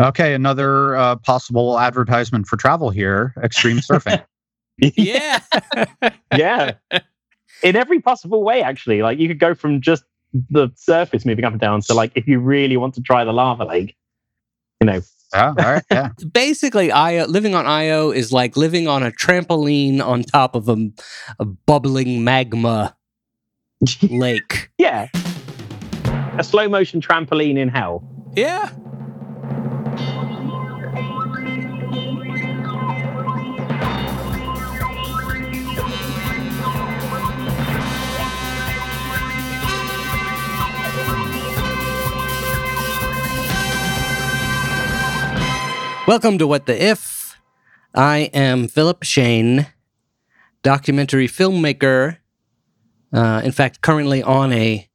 [0.00, 4.24] Okay, another uh, possible advertisement for travel here: extreme surfing.
[4.78, 5.40] yeah.
[6.36, 6.72] yeah.
[7.62, 9.02] In every possible way, actually.
[9.02, 10.04] Like you could go from just
[10.50, 13.32] the surface moving up and down to like if you really want to try the
[13.32, 13.96] lava lake,
[14.80, 15.00] you know.
[15.34, 16.10] Yeah, all right, yeah.
[16.32, 20.90] Basically, Io living on Io is like living on a trampoline on top of a,
[21.38, 22.96] a bubbling magma
[24.02, 24.70] lake.
[24.78, 25.08] Yeah.
[26.38, 28.08] A slow motion trampoline in hell.
[28.34, 28.70] Yeah.
[46.08, 47.36] Welcome to What the If.
[47.94, 49.66] I am Philip Shane,
[50.62, 52.16] documentary filmmaker.
[53.12, 54.88] Uh, in fact, currently on a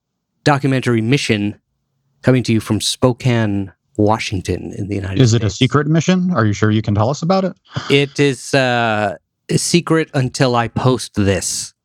[0.43, 1.61] documentary mission
[2.23, 5.21] coming to you from Spokane, Washington, in the United States.
[5.21, 5.43] Is States.
[5.43, 6.31] it a secret mission?
[6.31, 7.53] Are you sure you can tell us about it?
[7.91, 9.15] It is uh,
[9.49, 11.75] a secret until I post this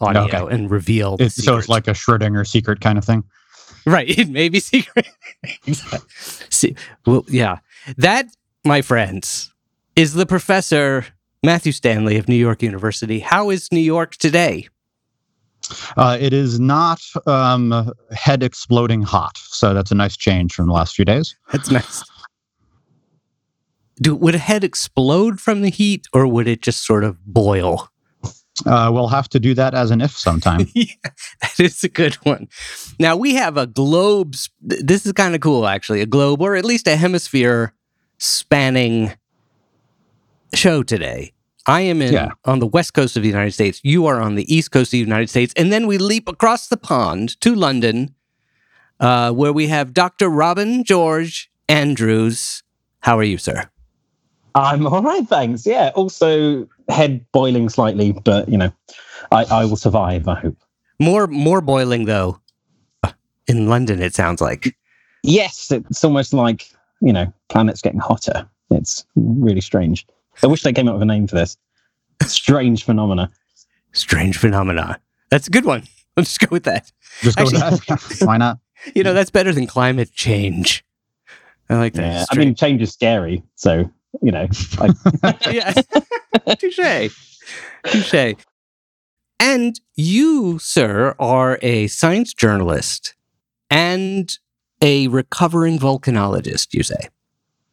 [0.00, 0.54] audio Okay.
[0.54, 1.18] and reveal.
[1.18, 3.22] The It's, so it's like a Schrodinger secret kind of thing.
[3.84, 4.08] Right.
[4.18, 5.08] It may be secret.
[6.48, 7.58] See, well, yeah.
[7.96, 8.26] That,
[8.64, 9.52] my friends,
[9.96, 11.06] is the professor
[11.42, 13.20] Matthew Stanley of New York University.
[13.20, 14.68] How is New York today?
[15.96, 20.72] Uh, it is not um, head exploding hot, so that's a nice change from the
[20.72, 21.36] last few days.
[21.52, 22.02] That's nice.
[24.02, 27.88] Do, would a head explode from the heat or would it just sort of boil?
[28.66, 30.66] Uh, we'll have to do that as an if sometime.
[30.74, 30.86] yeah,
[31.40, 32.48] that is a good one.
[32.98, 34.34] Now we have a globe.
[34.60, 36.00] This is kind of cool, actually.
[36.00, 37.74] A globe, or at least a hemisphere
[38.20, 39.12] spanning
[40.54, 41.32] show today.
[41.66, 42.30] I am in Yeah.
[42.44, 43.80] on the west coast of the United States.
[43.82, 46.68] You are on the east coast of the United States, and then we leap across
[46.68, 48.14] the pond to London,
[48.98, 50.28] uh, where we have Dr.
[50.28, 52.62] Robin George Andrews.
[53.00, 53.68] How are you, sir?
[54.54, 55.64] I'm all right, thanks.
[55.66, 55.92] Yeah.
[55.94, 58.72] Also, head boiling slightly, but you know,
[59.30, 60.26] I, I will survive.
[60.28, 60.56] I hope.
[60.98, 62.40] More, more boiling though.
[63.46, 64.76] In London, it sounds like.
[65.22, 66.66] Yes, it's almost like
[67.00, 68.48] you know, planets getting hotter.
[68.70, 70.06] It's really strange.
[70.42, 71.56] I wish they came up with a name for this.
[72.24, 73.30] Strange phenomena.
[73.92, 75.00] Strange phenomena.
[75.30, 75.84] That's a good one.
[76.16, 76.90] Let's just go with that.
[77.22, 78.26] Just go with that.
[78.26, 78.58] Why not?
[78.94, 80.86] You know, that's better than climate change.
[81.68, 82.02] I like that.
[82.02, 82.24] Yeah.
[82.30, 83.42] I mean, change is scary.
[83.54, 83.90] So
[84.22, 84.92] you know, like,
[85.52, 85.72] yeah.
[86.58, 87.14] Touche.
[87.84, 88.34] Touche.
[89.38, 93.14] And you, sir, are a science journalist
[93.70, 94.36] and
[94.82, 97.08] a recovering volcanologist, you say.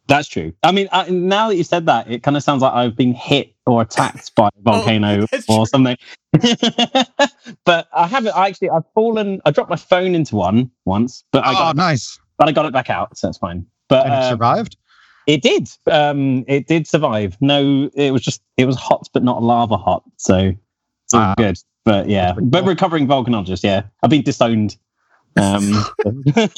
[0.08, 0.52] that's true.
[0.62, 3.12] I mean, I, now that you said that, it kind of sounds like I've been
[3.14, 5.66] hit or attacked by a volcano that's or true.
[5.66, 5.96] something.
[7.64, 8.34] but I haven't.
[8.36, 9.40] I actually, I've fallen.
[9.44, 12.18] I dropped my phone into one once, but I Oh, got, nice.
[12.38, 13.66] but I got it back out, so that's fine.
[13.88, 14.76] But And it um, survived?
[15.26, 15.68] It did.
[15.90, 17.36] Um, it did survive.
[17.40, 20.02] No, it was just it was hot, but not lava hot.
[20.16, 20.52] So
[21.04, 21.34] it's all Wow.
[21.36, 21.58] good.
[21.84, 23.62] But yeah, but recovering volcanologist.
[23.62, 24.76] Yeah, I've been disowned.
[25.38, 25.84] Um,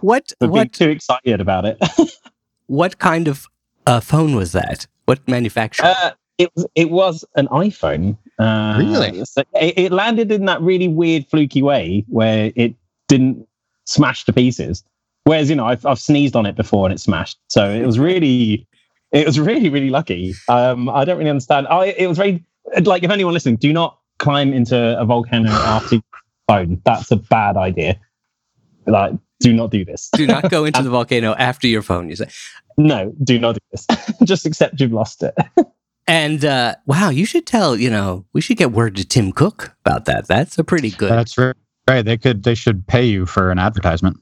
[0.00, 1.78] What for what too excited about it.
[2.66, 3.46] what kind of
[3.86, 4.86] uh, phone was that?
[5.06, 5.94] What manufacturer?
[5.96, 8.16] Uh, it was it was an iPhone.
[8.38, 9.24] Uh, Really?
[9.24, 12.74] so it, it landed in that really weird, fluky way where it
[13.08, 13.46] didn't
[13.84, 14.84] smash to pieces.
[15.24, 17.38] Whereas you know I've I've sneezed on it before and it smashed.
[17.48, 18.66] So it was really,
[19.12, 20.34] it was really really lucky.
[20.48, 21.66] Um, I don't really understand.
[21.68, 22.44] I it was very
[22.82, 26.02] like if anyone listening, do not climb into a volcano after your
[26.48, 26.80] phone.
[26.84, 28.00] That's a bad idea.
[28.86, 30.08] Like, do not do this.
[30.12, 32.28] Do not go into the volcano after your phone, you say.
[32.76, 33.86] No, do not do this.
[34.24, 35.34] Just accept you've lost it.
[36.10, 39.76] And uh, wow, you should tell, you know, we should get word to Tim Cook
[39.84, 40.26] about that.
[40.26, 41.10] That's a pretty good.
[41.10, 41.54] That's right.
[41.86, 42.02] Right.
[42.02, 42.44] They could.
[42.44, 44.16] They should pay you for an advertisement.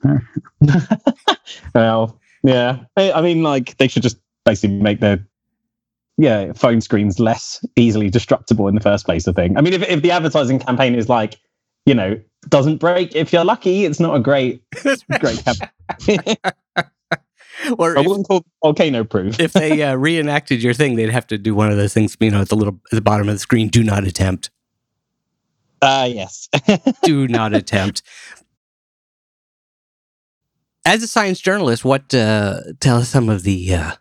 [1.76, 2.80] well, yeah.
[2.96, 5.24] I I mean, like they should just basically make their
[6.18, 9.28] yeah phone screens less easily destructible in the first place.
[9.28, 9.56] I think.
[9.56, 11.36] I mean, if if the advertising campaign is like,
[11.86, 14.62] you know, doesn't break if you're lucky, it's not a great
[15.20, 15.42] great
[17.78, 19.40] or I if, wouldn't call volcano proof.
[19.40, 22.30] if they uh, reenacted your thing, they'd have to do one of those things, you
[22.30, 23.68] know, at the little at the bottom of the screen.
[23.68, 24.50] Do not attempt.
[25.82, 26.48] Ah, yes.
[27.02, 28.02] Do not attempt.
[30.86, 33.92] As a science journalist, what uh, tell us some of the uh,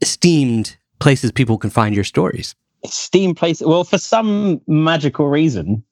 [0.00, 2.54] esteemed places people can find your stories?
[2.84, 3.66] Steam places.
[3.66, 5.82] Well, for some magical reason,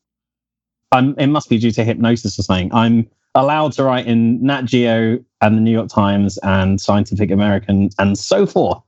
[0.93, 2.73] I'm, it must be due to hypnosis or something.
[2.73, 7.91] I'm allowed to write in Nat Geo and the New York Times and Scientific American
[7.99, 8.83] and so forth,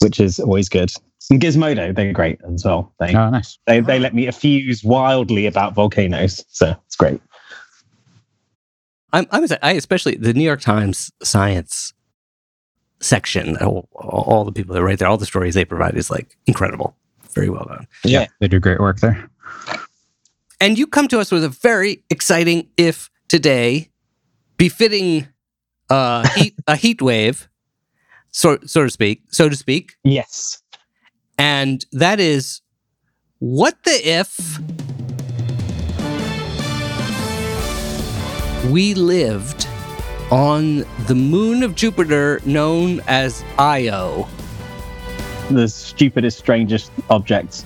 [0.00, 0.90] which is always good.
[1.30, 2.92] And Gizmodo, they're great as well.
[2.98, 3.58] They Oh, nice.
[3.66, 7.20] they, they let me effuse wildly about volcanoes, so it's great.
[9.12, 11.92] I'm, I was, I especially the New York Times science
[13.00, 16.36] section, all, all the people that write there, all the stories they provide is like
[16.46, 16.96] incredible.
[17.34, 17.86] Very well done.
[18.04, 18.26] Yeah.
[18.40, 19.28] They do great work there.
[20.62, 23.90] And you come to us with a very exciting if today,
[24.58, 25.26] befitting
[25.90, 27.48] uh, heat, a heat wave,
[28.30, 29.96] so, so to speak, so to speak.
[30.04, 30.62] Yes.
[31.36, 32.60] And that is
[33.40, 34.60] what the if
[38.70, 39.66] we lived
[40.30, 44.28] on the moon of Jupiter known as Io.
[45.50, 47.64] The stupidest, strangest object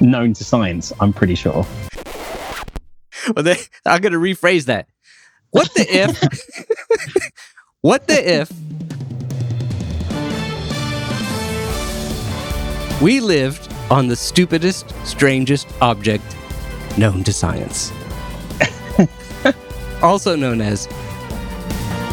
[0.00, 1.64] known to science, I'm pretty sure.
[3.34, 4.88] Well, they, I'm going to rephrase that.
[5.50, 7.32] What the if?
[7.80, 8.52] what the if
[13.02, 16.24] we lived on the stupidest, strangest object
[16.96, 17.92] known to science?
[20.02, 20.86] also known as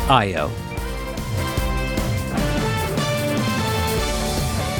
[0.09, 0.51] Io.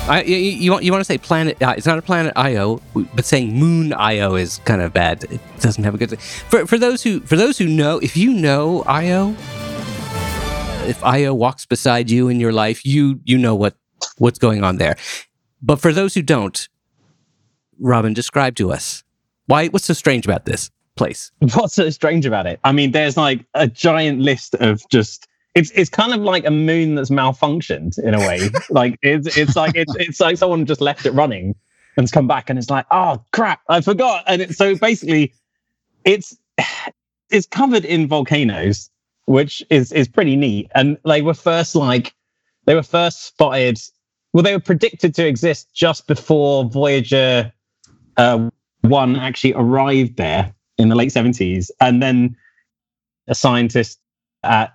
[0.06, 1.62] I, you, you, want, you want to say planet?
[1.62, 5.24] Uh, it's not a planet Io, but saying Moon Io is kind of bad.
[5.24, 6.20] It doesn't have a good.
[6.20, 9.34] For for those who for those who know, if you know Io,
[10.86, 13.76] if Io walks beside you in your life, you you know what
[14.18, 14.98] what's going on there.
[15.62, 16.68] But for those who don't,
[17.80, 19.06] Robin, describe to us
[19.46, 19.70] why.
[19.70, 21.32] What's so strange about this place?
[21.54, 22.60] What's so strange about it?
[22.66, 25.28] I mean, there's like a giant list of just.
[25.56, 28.50] It's it's kind of like a moon that's malfunctioned in a way.
[28.70, 31.56] like it's it's like it's it's like someone just left it running
[31.98, 34.24] and's come back and it's like, oh crap, I forgot.
[34.28, 35.34] And it's so basically,
[36.06, 36.38] it's
[37.30, 38.90] it's covered in volcanoes,
[39.26, 40.70] which is is pretty neat.
[40.76, 42.14] And they were first like
[42.66, 43.80] they were first spotted.
[44.34, 47.52] Well, they were predicted to exist just before Voyager
[48.18, 48.50] uh,
[48.82, 51.70] one actually arrived there in the late 70s.
[51.80, 52.36] And then
[53.28, 54.00] a scientist
[54.42, 54.74] at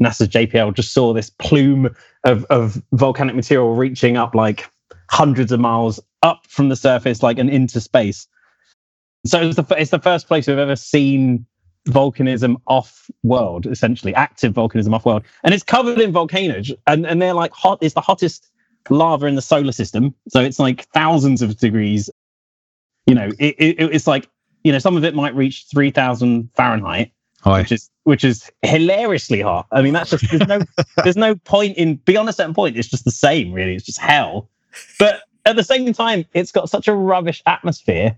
[0.00, 1.94] NASA's JPL just saw this plume
[2.24, 4.68] of, of volcanic material reaching up like
[5.10, 8.26] hundreds of miles up from the surface, like and into space.
[9.26, 11.46] So it's the, it's the first place we've ever seen
[11.88, 17.20] volcanism off world, essentially active volcanism off world, and it's covered in volcanoes, and and
[17.20, 17.78] they're like hot.
[17.82, 18.50] It's the hottest
[18.90, 22.10] lava in the solar system, so it's like thousands of degrees.
[23.06, 24.28] You know, it, it, it's like
[24.64, 27.12] you know some of it might reach three thousand Fahrenheit,
[27.44, 29.66] Oh, which is which is hilariously hot.
[29.72, 30.60] I mean, that's just there's no
[31.02, 32.76] there's no point in beyond a certain point.
[32.76, 33.74] It's just the same, really.
[33.74, 34.48] It's just hell.
[34.98, 38.16] But at the same time, it's got such a rubbish atmosphere.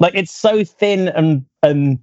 [0.00, 1.98] Like it's so thin and and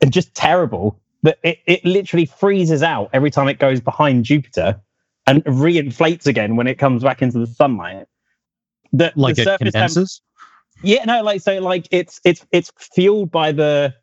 [0.00, 4.80] and just terrible that it, it literally freezes out every time it goes behind Jupiter
[5.26, 8.06] and reinflates again when it comes back into the sunlight.
[8.92, 10.08] The, like the it surface temp-
[10.82, 13.94] yeah, no, like so, like it's it's it's fueled by the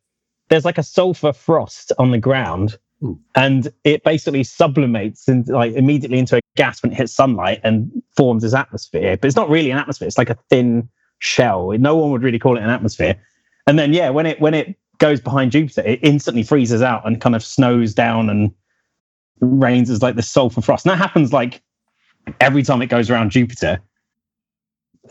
[0.50, 3.20] there's like a sulfur frost on the ground, Ooh.
[3.36, 7.92] and it basically sublimates and like immediately into a gas when it hits sunlight and
[8.16, 9.18] forms this atmosphere.
[9.18, 10.90] But it's not really an atmosphere; it's like a thin
[11.20, 11.72] shell.
[11.78, 13.16] No one would really call it an atmosphere.
[13.68, 17.20] And then yeah, when it when it goes behind Jupiter, it instantly freezes out and
[17.20, 18.54] kind of snows down and
[19.40, 20.86] rains as like the sulfur frost.
[20.86, 21.62] And that happens like
[22.40, 23.80] every time it goes around Jupiter.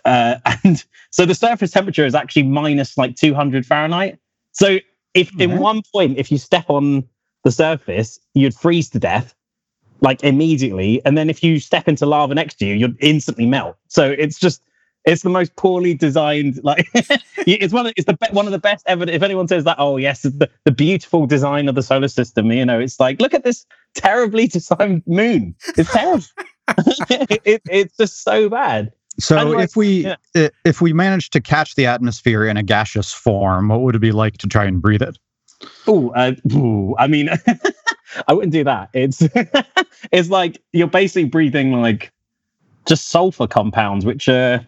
[0.04, 4.18] Uh, and so the surface temperature is actually minus like 200 Fahrenheit.
[4.52, 4.78] So
[5.14, 5.58] if in Mhm.
[5.58, 7.04] one point, if you step on
[7.44, 9.34] the surface, you'd freeze to death
[10.00, 11.00] like immediately.
[11.04, 13.76] And then if you step into lava next to you, you'd instantly melt.
[13.88, 14.62] So it's just,
[15.04, 16.88] it's the most poorly designed, like
[17.46, 19.04] it's one of, it's the be- one of the best ever.
[19.08, 22.64] If anyone says that, oh yes, the, the beautiful design of the solar system, you
[22.64, 25.54] know, it's like, look at this terribly designed moon.
[25.76, 26.24] It's terrible.
[27.10, 28.92] it, it's just so bad.
[29.18, 30.48] So if we yeah.
[30.64, 34.12] if we managed to catch the atmosphere in a gaseous form, what would it be
[34.12, 35.18] like to try and breathe it?
[35.86, 36.32] Oh, uh,
[36.98, 37.30] I mean,
[38.28, 38.90] I wouldn't do that.
[38.92, 39.22] It's
[40.12, 42.12] it's like you're basically breathing like
[42.86, 44.66] just sulfur compounds, which are,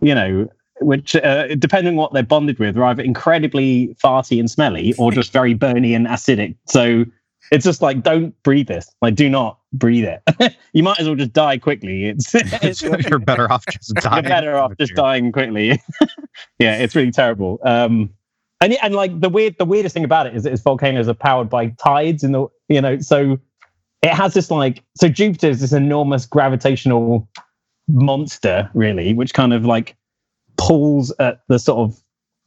[0.00, 0.48] you know,
[0.80, 5.10] which uh, depending on what they're bonded with, are either incredibly farty and smelly or
[5.10, 6.54] just very burny and acidic.
[6.66, 7.04] So
[7.50, 8.94] it's just like don't breathe this.
[9.02, 10.56] Like do not breathe it.
[10.72, 12.06] you might as well just die quickly.
[12.06, 14.24] It's, it's You're better off just dying.
[14.24, 15.80] you're better off just dying quickly.
[16.58, 17.58] yeah, it's really terrible.
[17.64, 18.10] Um,
[18.60, 21.08] and yeah, and like the weird, the weirdest thing about it is that its volcanoes
[21.08, 23.38] are powered by tides in the, you know, so
[24.02, 27.28] it has this like, so Jupiter is this enormous gravitational
[27.88, 29.96] monster, really, which kind of like
[30.56, 31.98] pulls at the sort of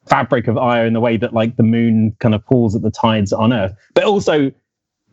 [0.07, 2.91] fabric of Io in the way that like the moon kind of pulls at the
[2.91, 4.51] tides on Earth, but also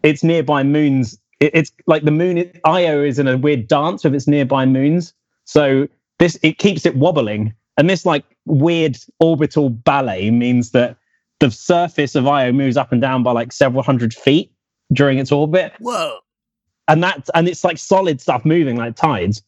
[0.02, 1.18] its nearby moons.
[1.40, 2.50] It, it's like the moon.
[2.64, 5.14] Io is in a weird dance with its nearby moons.
[5.44, 5.88] So
[6.18, 10.96] this it keeps it wobbling, and this like weird orbital ballet means that
[11.40, 14.52] the surface of Io moves up and down by like several hundred feet
[14.92, 15.72] during its orbit.
[15.80, 16.18] Whoa.
[16.88, 19.42] and that's and it's like solid stuff moving like tides.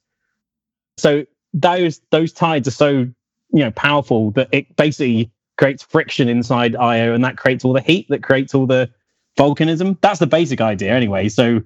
[0.99, 6.75] So those those tides are so you know powerful that it basically creates friction inside
[6.77, 8.91] Io, and that creates all the heat that creates all the
[9.39, 9.99] volcanism.
[10.01, 11.29] That's the basic idea, anyway.
[11.29, 11.61] So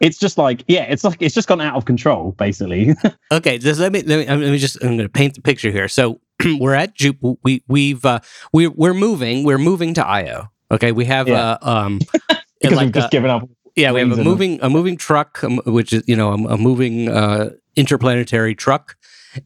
[0.00, 2.94] it's just like yeah, it's like it's just gone out of control, basically.
[3.32, 5.70] Okay, just let me let me, let me just I'm going to paint the picture
[5.70, 5.88] here.
[5.88, 6.20] So
[6.60, 7.16] we're at Jup.
[7.42, 8.20] We we've uh,
[8.52, 9.44] we we're moving.
[9.44, 10.48] We're moving to Io.
[10.70, 11.52] Okay, we have Yeah.
[11.52, 11.98] uh, um
[12.60, 13.48] because like we've just a- given up.
[13.74, 14.24] yeah we have a them.
[14.24, 18.96] moving a moving truck, um, which is you know a, a moving uh, interplanetary truck,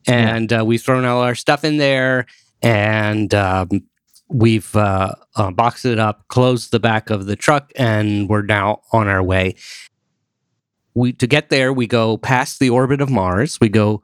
[0.07, 2.26] and uh, we've thrown all our stuff in there,
[2.62, 3.69] and um,
[4.31, 8.81] we've uh, uh, boxed it up, closed the back of the truck, and we're now
[8.93, 9.55] on our way.
[10.95, 13.61] We to get there, we go past the orbit of Mars.
[13.61, 14.03] We go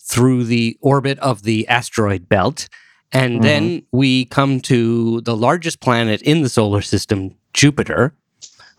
[0.00, 2.68] through the orbit of the asteroid belt,
[3.12, 3.42] and Mhm.
[3.42, 8.14] then we come to the largest planet in the solar system, Jupiter,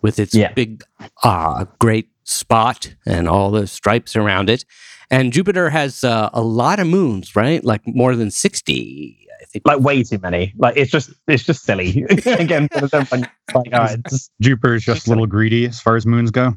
[0.01, 0.51] with its Yeah.
[0.53, 0.83] big,
[1.23, 4.63] uh, great spot and all the stripes around it.
[5.09, 7.63] And Jupiter has uh, a lot of moons, right?
[7.63, 9.20] Like more than sixty, I think.
[9.65, 10.53] Like way too many.
[10.57, 12.03] Like it's just it's just silly.
[12.25, 13.63] Again, for the like, oh,
[14.05, 16.55] it's, Jupiter's just a little greedy as far as moons go.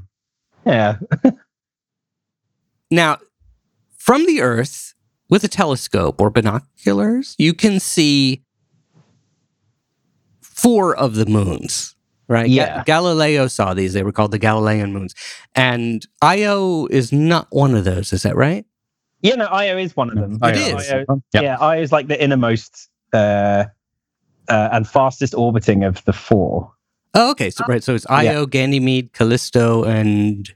[0.67, 0.97] yeah,
[2.91, 3.19] Now,
[3.99, 4.95] from the Earth,
[5.29, 8.45] with a telescope or binoculars, you can see
[10.41, 11.95] four of the moons,
[12.29, 12.47] right?
[12.47, 12.83] Ga- Yeah.
[12.85, 13.93] Galileo saw these.
[13.95, 15.15] They were called the Galilean moons.
[15.55, 18.13] And Io is not one of those.
[18.13, 18.65] Is that right?
[19.25, 19.35] Yeah.
[19.35, 20.39] No, Io is one of them.
[20.43, 20.91] It is.
[20.93, 21.43] Io, Yep.
[21.43, 23.65] Yeah, Io is like the innermost uh,
[24.49, 26.71] uh, and fastest orbiting of the four.
[27.15, 27.51] Oh, okay.
[27.51, 27.83] So, right.
[27.83, 30.49] So it's Io, Ganymede, Callisto, and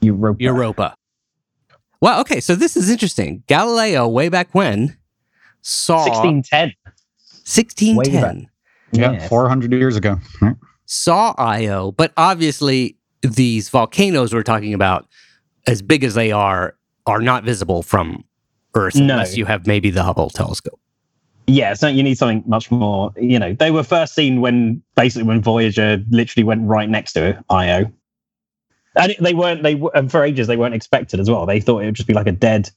[0.00, 0.42] Europa.
[0.42, 0.96] Europa.
[2.00, 2.20] Wow.
[2.20, 2.40] Okay.
[2.40, 3.42] So this is interesting.
[3.46, 4.96] Galileo, way back when,
[5.62, 6.72] saw 1610.
[7.44, 8.48] 1610.
[8.92, 9.28] Yeah, Yes.
[9.28, 10.18] 400 years ago.
[10.40, 10.54] Right.
[10.84, 15.06] saw Io, but obviously these volcanoes we're talking about,
[15.66, 18.24] as big as they are, are not visible from
[18.74, 19.14] Earth No.
[19.14, 20.78] unless you have maybe the Hubble telescope.
[21.46, 23.12] Yeah, so you need something much more.
[23.16, 27.42] You know, they were first seen when basically when Voyager literally went right next to
[27.50, 27.90] Io,
[28.96, 29.62] and they weren't.
[29.62, 31.46] They and for ages they weren't expected as well.
[31.46, 32.70] They thought it would just be like a dead,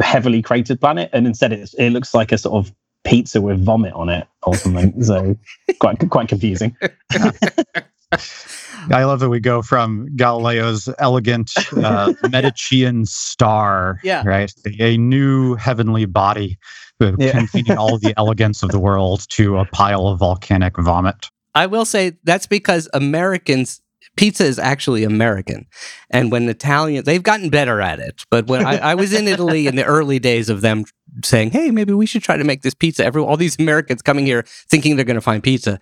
[0.00, 3.92] heavily cratered planet, and instead it it looks like a sort of pizza with vomit
[3.92, 5.00] on it or something.
[5.04, 5.36] so
[5.78, 6.76] quite quite confusing.
[8.90, 14.22] I love that we go from Galileo's elegant uh, Medicean star, Yeah.
[14.26, 14.52] right?
[14.80, 16.58] A new heavenly body
[17.00, 17.32] Yeah.
[17.32, 21.28] containing all the elegance of the world to a pile of volcanic vomit.
[21.54, 23.80] I will say that's because Americans
[24.16, 25.66] pizza is actually American,
[26.10, 28.22] and when Italian they've gotten better at it.
[28.30, 30.84] But when I, I was in Italy in the early days of them
[31.24, 34.26] saying, "Hey, maybe we should try to make this pizza," every all these Americans coming
[34.26, 35.80] here thinking they're going to find pizza.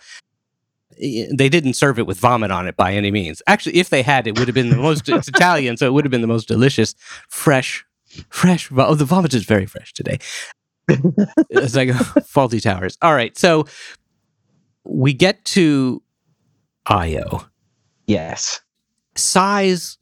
[1.01, 3.43] They didn't serve it with vomit on it by any means.
[3.47, 5.09] Actually, if they had, it would have been the most.
[5.09, 6.95] It's Italian, so it would have been the most delicious,
[7.29, 7.85] fresh,
[8.31, 8.71] fresh.
[8.77, 10.19] Oh, the vomit is very fresh today.
[10.89, 11.89] it's like
[12.27, 12.97] Fawlty Towers.
[13.03, 13.67] All right, so
[14.85, 16.03] we get to
[16.87, 17.45] Io.
[18.07, 18.61] Yes.
[19.15, 19.99] Size.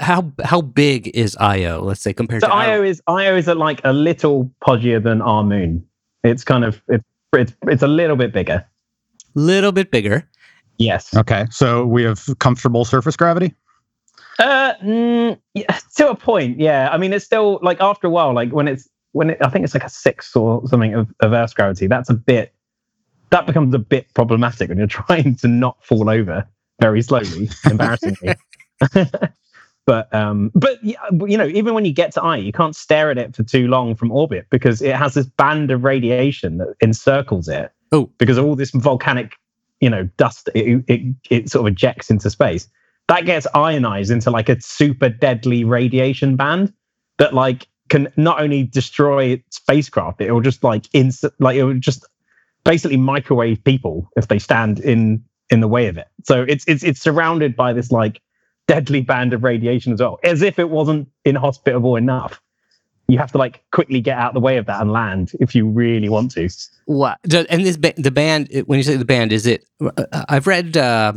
[0.00, 1.82] How how big is Io?
[1.82, 5.20] Let's say compared So to Io is Io is a, like a little podgier than
[5.20, 5.84] our moon.
[6.22, 8.64] It's kind of it's it's it's a little bit bigger.
[9.34, 10.28] little bit bigger.
[10.78, 11.14] Yes.
[11.16, 13.54] Okay, so we have comfortable surface gravity.
[14.38, 16.88] Uh, mm, yeah, to a point, yeah.
[16.90, 19.64] I mean, it's still like after a while, like when it's when it, I think
[19.64, 21.86] it's like a six or something of, of Earth's gravity.
[21.86, 22.54] That's a bit
[23.32, 26.46] that becomes a bit problematic when you're trying to not fall over
[26.80, 28.34] very slowly, embarrassingly.
[29.86, 33.10] but um, but yeah, you know, even when you get to Io, you can't stare
[33.10, 36.74] at it for too long from orbit because it has this band of radiation that
[36.80, 37.72] encircles it.
[37.94, 38.10] Oh.
[38.16, 39.34] because of all this volcanic,
[39.82, 42.68] you know, dust it, it it sort of ejects into space
[43.08, 46.72] that gets ionized into like a super deadly radiation band
[47.18, 51.74] that like can not only destroy spacecraft, it will just like ins like it will
[51.74, 52.06] just
[52.64, 56.08] basically microwave people if they stand in in the way of it.
[56.24, 58.20] So it's it's it's surrounded by this like
[58.66, 62.40] deadly band of radiation as well, as if it wasn't inhospitable enough.
[63.12, 65.54] You have to like quickly get out of the way of that and land if
[65.54, 66.48] you really want to.
[66.86, 67.18] What?
[67.50, 68.48] And this ba- the band.
[68.66, 69.66] When you say the band, is it?
[69.84, 70.76] uh, I've read.
[70.78, 71.12] Uh,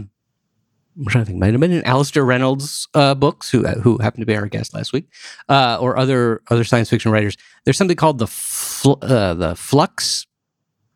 [0.97, 1.39] I'm trying to think.
[1.39, 4.73] Might have been in Alastair Reynolds' uh, books, who who happened to be our guest
[4.73, 5.07] last week,
[5.47, 7.37] uh, or other other science fiction writers.
[7.63, 10.25] There's something called the fl- uh, the flux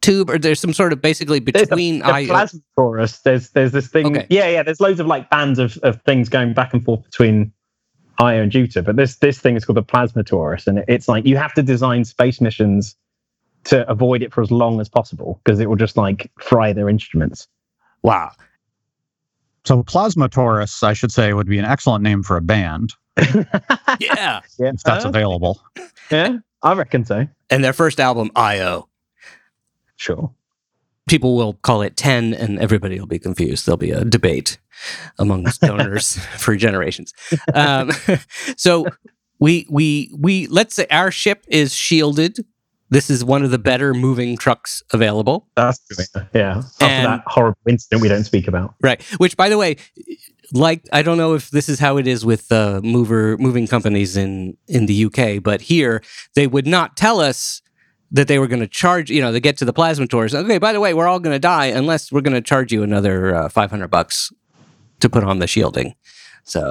[0.02, 2.26] tube, or there's some sort of basically There's the- between the Io.
[2.28, 3.22] plasma torus.
[3.24, 4.06] There's there's this thing.
[4.18, 4.28] Okay.
[4.30, 4.64] Yeah, yeah.
[4.64, 7.52] There's loads of like bands of, of things going back and forth between
[8.20, 11.26] Io and Jupiter, but this this thing is called the plasma torus, and it's like
[11.26, 12.96] you have to design space missions
[13.66, 16.90] to avoid it for as long as possible because it will just like fry their
[16.90, 17.48] instruments.
[18.04, 18.32] Wow.
[19.66, 23.44] So Plasma Torus, I should say, would be an excellent name for a band Yeah.
[24.00, 25.62] yeah, if that's Uh, available.
[26.10, 27.28] yeah, I reckon so.
[27.50, 28.88] And their first album, IO.
[29.98, 30.32] Sure.
[31.10, 33.66] People will call it 10 and everybody will be confused.
[33.66, 34.58] There'll be a debate
[35.18, 37.14] among stoners for generations.
[37.54, 37.92] Um,
[38.58, 38.86] so
[39.40, 42.46] we we we let's say our ship is shielded.
[42.92, 45.48] This is one of the better moving trucks available.
[45.56, 45.80] That's
[46.34, 46.58] yeah.
[46.58, 48.74] After And- that horrible incident we don't speak about.
[48.82, 49.02] Right.
[49.20, 49.78] Which, by the way,
[50.54, 54.18] like I don't know if this is how it is with uh, mover moving companies
[54.18, 56.02] in in the UK, but here
[56.36, 57.62] they would not tell us
[58.12, 59.12] that they were going to charge.
[59.12, 60.34] You know, they get to the plasma torus.
[60.34, 62.82] Okay, by the way, we're all going to die unless we're going to charge you
[62.82, 64.32] another uh, five hundred bucks
[65.00, 65.96] to put on the shielding.
[66.44, 66.62] So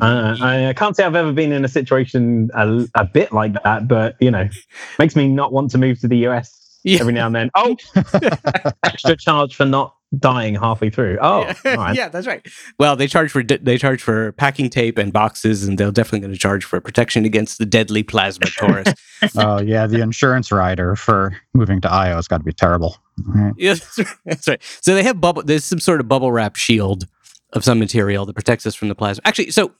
[0.00, 3.54] Uh, I, I can't say I've ever been in a situation a, a bit like
[3.64, 4.48] that, but you know,
[4.98, 7.00] makes me not want to move to the US Yeah.
[7.00, 7.50] every now and then.
[7.54, 7.76] Oh,
[8.84, 11.18] extra charge for not dying halfway through.
[11.22, 11.70] Oh, yeah.
[11.72, 11.96] all right.
[11.96, 12.44] yeah, that's right.
[12.78, 16.32] Well, they charge for they charge for packing tape and boxes, and they're definitely going
[16.32, 18.94] to charge for protection against the deadly plasma torus.
[19.36, 22.96] Oh yeah, the insurance rider for moving to Io has got to be terrible.
[23.24, 23.52] Right.
[23.56, 24.08] Yeah, that's right.
[24.24, 24.62] that's right.
[24.82, 25.42] So they have bubble.
[25.42, 27.06] There's some sort of bubble wrap shield
[27.52, 29.22] of some material that protects us from the plasma.
[29.24, 29.72] Actually, so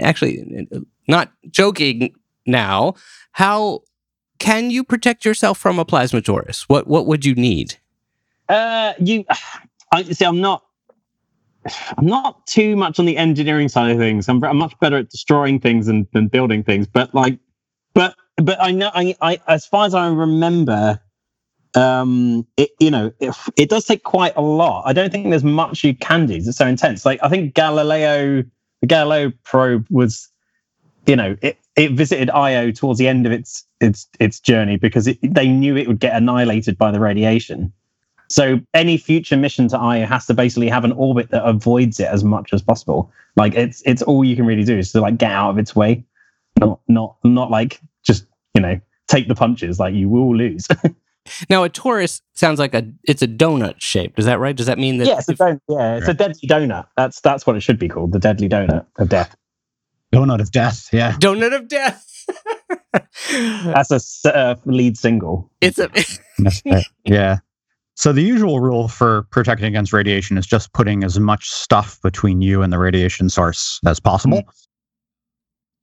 [0.00, 0.68] actually,
[1.06, 2.14] not joking
[2.46, 2.94] now.
[3.32, 3.82] How
[4.38, 6.64] can you protect yourself from a plasma torus?
[6.68, 7.76] What what would you need?
[8.48, 9.24] Uh, you,
[9.92, 10.24] I see.
[10.24, 10.64] I'm not.
[11.96, 14.28] I'm not too much on the engineering side of things.
[14.28, 16.86] I'm, I'm much better at destroying things than, than building things.
[16.86, 17.38] But like,
[17.94, 18.90] but but I know.
[18.94, 21.00] I, I as far as I remember,
[21.78, 24.82] um, it you know it, it does take quite a lot.
[24.84, 26.34] I don't think there's much you can do.
[26.34, 27.06] It's so intense.
[27.06, 28.42] Like I think Galileo,
[28.80, 30.28] the Galileo probe was,
[31.06, 35.06] you know, it it visited Io towards the end of its its its journey because
[35.06, 37.72] it, they knew it would get annihilated by the radiation.
[38.28, 42.08] So any future mission to Io has to basically have an orbit that avoids it
[42.08, 43.12] as much as possible.
[43.36, 45.76] Like it's it's all you can really do is to like get out of its
[45.76, 46.04] way,
[46.58, 49.78] not not not like just you know take the punches.
[49.78, 50.66] Like you will lose.
[51.50, 54.18] Now, a torus sounds like a it's a donut shaped.
[54.18, 54.56] Is that right?
[54.56, 55.06] Does that mean that?
[55.06, 56.86] yeah, it's a don- yeah, it's a deadly donut.
[56.96, 59.36] That's that's what it should be called, the deadly donut of death.
[60.12, 60.88] Donut of death.
[60.92, 61.12] Yeah.
[61.12, 62.04] donut of death.
[63.30, 65.50] That's a uh, lead single.
[65.60, 65.90] it's a
[67.04, 67.38] yeah.
[67.94, 72.40] So the usual rule for protecting against radiation is just putting as much stuff between
[72.40, 74.42] you and the radiation source as possible.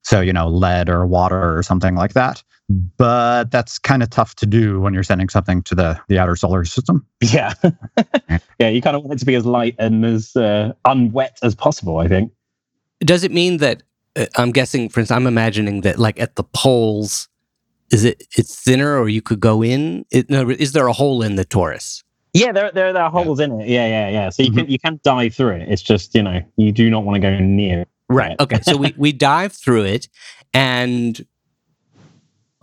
[0.03, 2.41] So, you know, lead or water or something like that.
[2.67, 6.35] But that's kind of tough to do when you're sending something to the, the outer
[6.35, 7.05] solar system.
[7.21, 7.53] Yeah,
[8.59, 8.69] yeah.
[8.69, 11.99] You kind of want it to be as light and as uh, unwet as possible.
[11.99, 12.31] I think.
[13.01, 13.83] does it mean that
[14.15, 17.29] uh, I'm guessing, for instance, I'm imagining that like at the poles,
[17.91, 20.05] is it it's thinner or you could go in?
[20.09, 22.03] It, no, is there a hole in the torus?
[22.33, 23.69] Yeah, there, there, there are holes in it.
[23.69, 24.29] Yeah, yeah, yeah.
[24.29, 25.69] So you can you can dive through it.
[25.69, 27.81] It's just you know you do not want to go near.
[27.81, 27.87] it.
[28.09, 28.35] Right.
[28.39, 28.59] Okay.
[28.61, 30.09] So we we dive through it,
[30.53, 31.25] and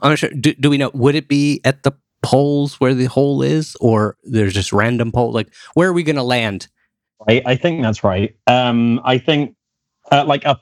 [0.03, 0.31] I'm not sure.
[0.31, 0.91] Do, do we know?
[0.95, 5.33] Would it be at the poles where the hole is, or there's just random pole?
[5.33, 6.69] Like where are we going to land?
[7.29, 8.37] I, I think that's right.
[8.47, 9.55] Um, I think
[10.11, 10.59] uh, like a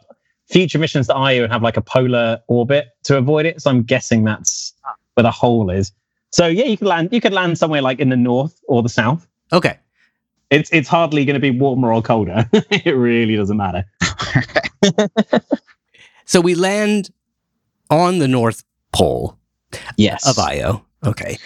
[0.48, 3.62] future missions to Io would have like a polar orbit to avoid it.
[3.62, 4.74] So I'm guessing that's
[5.14, 5.92] where the hole is.
[6.33, 7.09] So yeah, you could land.
[7.12, 9.26] You could land somewhere like in the north or the south.
[9.53, 9.79] Okay.
[10.50, 12.48] It's it's hardly going to be warmer or colder.
[12.53, 13.85] it really doesn't matter.
[16.31, 17.11] So we land
[17.90, 19.38] on the North Pole
[19.96, 20.26] Yes.
[20.26, 20.85] of Io.
[21.05, 21.38] Okay.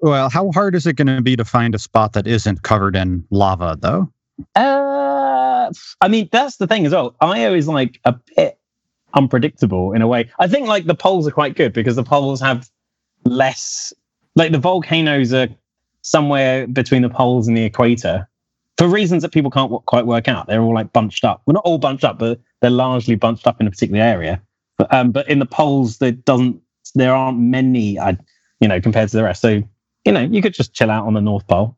[0.00, 2.96] Well, how hard is it going to be to find a spot that isn't covered
[2.96, 4.10] in lava, though?
[4.56, 7.14] Uh, I mean, that's the thing as well.
[7.20, 8.58] Io is like a bit
[9.14, 10.30] unpredictable in a way.
[10.38, 12.68] I think like the poles are quite good because the poles have
[13.24, 13.92] less,
[14.34, 15.48] like the volcanoes are
[16.02, 18.26] somewhere between the poles and the equator
[18.78, 20.46] for reasons that people can't w- quite work out.
[20.46, 21.42] They're all like bunched up.
[21.46, 24.42] Well, not all bunched up, but they're largely bunched up in a particular area.
[24.78, 26.60] But, um, but in the poles, there doesn't,
[26.94, 28.16] there aren't many, I,
[28.60, 29.40] you know, compared to the rest.
[29.42, 29.62] So,
[30.04, 31.76] you know, you could just chill out on the North Pole.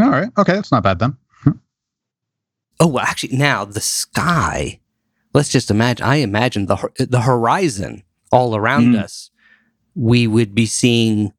[0.00, 0.28] All right.
[0.38, 0.54] Okay.
[0.54, 1.16] That's not bad then.
[2.80, 4.80] Oh, well, actually, now the sky.
[5.34, 6.04] Let's just imagine.
[6.04, 9.02] I imagine the the horizon all around Mm.
[9.02, 9.30] us.
[9.94, 11.32] We would be seeing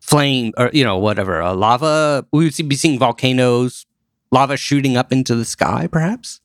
[0.00, 2.26] flame, or you know, whatever, uh, lava.
[2.32, 3.84] We would be seeing volcanoes,
[4.30, 6.40] lava shooting up into the sky, perhaps.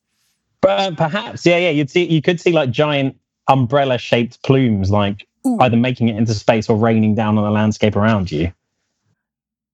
[0.61, 1.69] But uh, perhaps, yeah, yeah.
[1.69, 5.57] You'd see, you could see like giant umbrella-shaped plumes, like Ooh.
[5.61, 8.51] either making it into space or raining down on the landscape around you,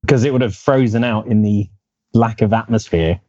[0.01, 1.69] because it would have frozen out in the
[2.13, 3.19] lack of atmosphere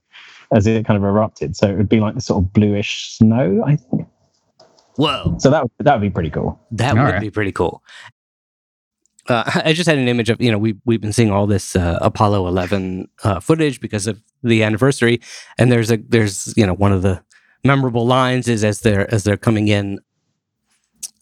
[0.53, 1.57] as it kind of erupted.
[1.57, 4.07] So it would be like the sort of bluish snow, I think.
[4.97, 6.61] Whoa, So that would, that would be pretty cool.
[6.73, 7.21] that All would right.
[7.21, 7.83] be pretty cool.
[9.29, 11.77] uh, I just had an image of you know we we've been seeing all this
[11.77, 15.21] uh, Apollo 11 uh, footage because of the anniversary,
[15.59, 17.23] and there's a there's you know one of the
[17.65, 19.99] memorable lines is as they're as they're coming in.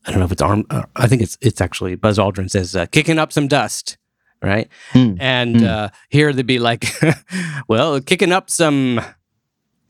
[0.08, 0.64] I don't know if it's arm.
[0.70, 3.98] Uh, I think it's it's actually Buzz Aldrin says uh, kicking up some dust,
[4.42, 4.68] right?
[4.92, 5.14] Hmm.
[5.20, 5.66] And Hmm.
[5.66, 6.86] uh, here they'd be like,
[7.68, 9.00] well, kicking up some,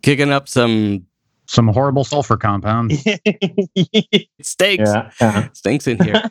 [0.03, 1.07] kicking up some
[1.47, 2.93] Some horrible sulfur compound.
[4.43, 4.91] Stinks.
[4.91, 5.49] yeah, yeah.
[5.55, 6.23] Stinks in here.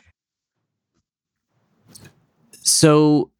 [2.62, 3.30] so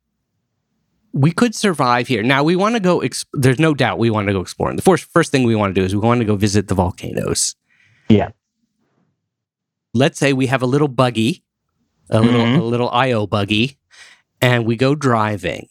[1.13, 2.23] we could survive here.
[2.23, 3.01] Now we want to go.
[3.01, 4.77] Exp- There's no doubt we want to go exploring.
[4.77, 6.75] The first first thing we want to do is we want to go visit the
[6.75, 7.55] volcanoes.
[8.09, 8.31] Yeah.
[9.95, 11.43] Let's say we have a little buggy,
[12.11, 12.59] a little Mhm.
[12.59, 13.79] a little IO buggy,
[14.41, 15.69] and we go driving.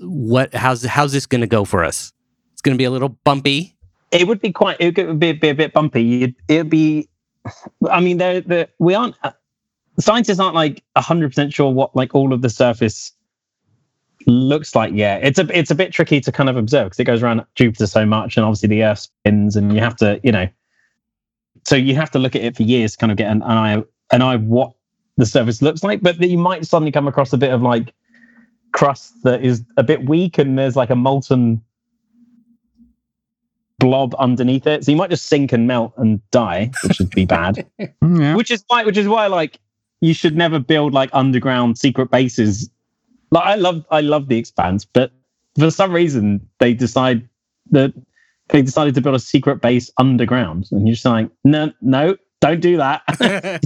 [0.00, 0.54] What?
[0.54, 2.12] How's how's this going to go for us?
[2.52, 3.76] It's going to be a little bumpy.
[4.10, 4.76] It would be quite.
[4.80, 6.02] It would be, be a bit bumpy.
[6.02, 7.08] You'd, it'd be.
[7.90, 9.14] I mean, they're, they're, we aren't.
[9.22, 9.32] uh,
[10.00, 13.12] Scientists aren't like hundred percent sure what like all of the surface
[14.26, 14.92] looks like.
[14.94, 15.24] yet.
[15.24, 17.86] it's a it's a bit tricky to kind of observe because it goes around Jupiter
[17.86, 20.48] so much, and obviously the Earth spins, and you have to, you know.
[21.68, 23.82] So you have to look at it for years to kind of get an eye
[24.10, 24.72] an eye of what
[25.18, 26.00] the surface looks like.
[26.00, 27.92] But then you might suddenly come across a bit of like
[28.72, 31.62] crust that is a bit weak, and there's like a molten
[33.78, 34.82] blob underneath it.
[34.82, 37.66] So you might just sink and melt and die, which would be bad.
[38.02, 38.34] Mm, yeah.
[38.34, 39.58] which is why, which is why, like,
[40.00, 42.70] you should never build like underground secret bases.
[43.30, 45.12] Like, I love, I love the Expanse, but
[45.58, 47.28] for some reason they decide
[47.72, 47.92] that
[48.50, 52.60] they decided to build a secret base underground, and you're just like, no, no, don't
[52.60, 53.02] do that.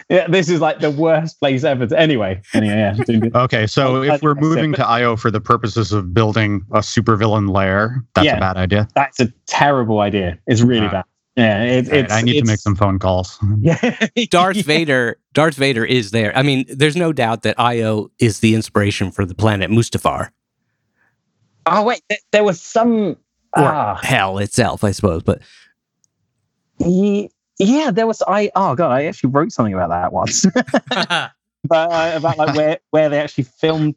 [0.10, 1.86] yeah, this is like the worst place ever.
[1.86, 3.28] To, anyway, anyway, yeah.
[3.34, 5.92] Okay, so I- I if we're think that's it, moving to IO for the purposes
[5.92, 8.36] of building a supervillain lair, that's Yeah.
[8.36, 8.88] a bad idea.
[8.94, 10.38] That's a terrible idea.
[10.46, 10.90] It's really Ah.
[10.90, 11.04] bad.
[11.36, 12.12] Yeah, it, All right, it's.
[12.12, 13.38] I need to make some phone calls.
[13.60, 16.36] Yeah, Darth Vader, Darth Vader is there.
[16.36, 20.30] I mean, there's no doubt that Io is the inspiration for the planet Mustafar
[21.66, 23.16] Oh wait, th- there was some.
[23.56, 25.22] Or Ah, hell itself, I suppose.
[25.22, 25.40] But
[26.78, 28.22] yeah, there was.
[28.26, 30.46] I oh god, I actually wrote something about that once.
[30.88, 31.32] but,
[31.72, 33.94] uh, about like where where they actually filmed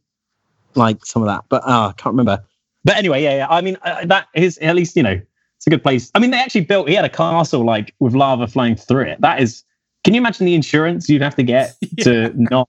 [0.76, 2.44] like some of that, but oh, I can't remember.
[2.84, 3.48] But anyway, yeah, yeah.
[3.50, 5.22] I mean, uh, that is at least you know
[5.62, 6.10] it's a good place.
[6.16, 6.90] I mean, they actually built.
[6.90, 9.22] He had a castle like with lava flowing through it.
[9.22, 9.64] That is.
[10.04, 12.68] Can you imagine the insurance you'd have to get to not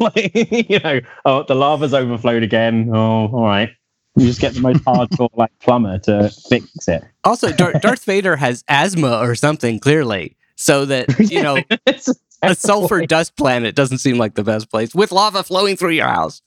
[0.00, 1.00] like you know?
[1.24, 2.90] Oh, the lava's overflowed again.
[2.92, 3.70] Oh, all right.
[4.18, 7.04] You just get the most hardcore like plumber to fix it.
[7.24, 11.58] also, Dar- Darth Vader has asthma or something clearly, so that you know
[12.42, 16.08] a sulfur dust planet doesn't seem like the best place with lava flowing through your
[16.08, 16.42] house.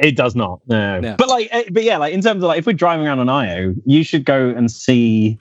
[0.00, 0.60] It does not.
[0.66, 0.98] No.
[1.00, 1.14] No.
[1.16, 3.28] But like, eh, but yeah, like in terms of like, if we're driving around on
[3.28, 5.38] IO, you should go and see.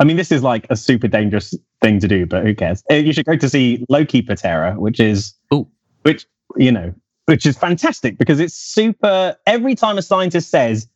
[0.00, 2.82] I mean, this is like a super dangerous thing to do, but who cares?
[2.90, 5.66] Eh, You should go to see Loki Patera, which is, Ooh.
[6.02, 6.92] which you know,
[7.26, 9.36] which is fantastic because it's super.
[9.46, 10.86] Every time a scientist says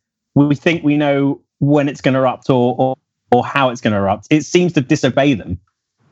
[0.47, 2.97] we think we know when it's going to erupt or, or
[3.31, 5.59] or how it's going to erupt, it seems to disobey them,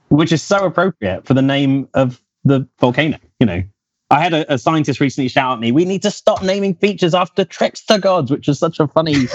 [0.10, 3.18] which is so appropriate for the name of the volcano.
[3.40, 3.64] You know,
[4.12, 7.16] I had a, a scientist recently shout at me, "We need to stop naming features
[7.16, 9.14] after trickster gods," which is such a funny.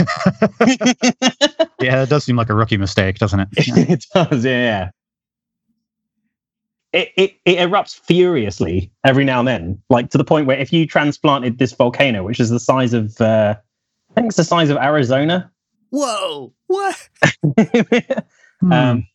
[1.80, 3.48] yeah, it does seem like a rookie mistake, doesn't it?
[3.56, 4.50] it does, yeah.
[4.52, 4.90] yeah.
[6.92, 10.72] It, it it erupts furiously every now and then, like to the point where if
[10.72, 13.56] you transplanted this volcano, which is the size of, uh,
[14.16, 15.50] I think it's the size of Arizona,
[15.90, 16.52] Whoa!
[16.66, 17.08] What?
[18.60, 18.72] Hmm.
[18.72, 19.08] um,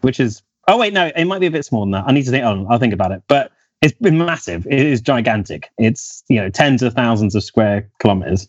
[0.00, 2.04] which is oh wait no, it might be a bit smaller than that.
[2.06, 2.42] I need to think.
[2.44, 3.22] Oh, I'll think about it.
[3.28, 4.66] But it's been massive.
[4.66, 5.68] It is gigantic.
[5.76, 8.48] It's you know tens of thousands of square kilometers.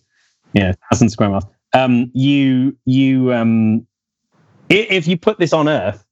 [0.53, 1.45] Yeah, thousands of square miles.
[1.73, 3.85] Um, you you um,
[4.69, 6.05] if you put this on Earth,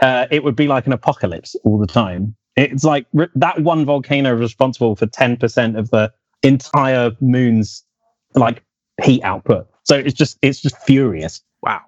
[0.00, 2.34] uh, it would be like an apocalypse all the time.
[2.56, 6.12] It's like r- that one volcano is responsible for ten percent of the
[6.42, 7.84] entire moon's
[8.34, 8.64] like
[9.02, 9.68] heat output.
[9.84, 11.80] So it's just it's just furious Wow!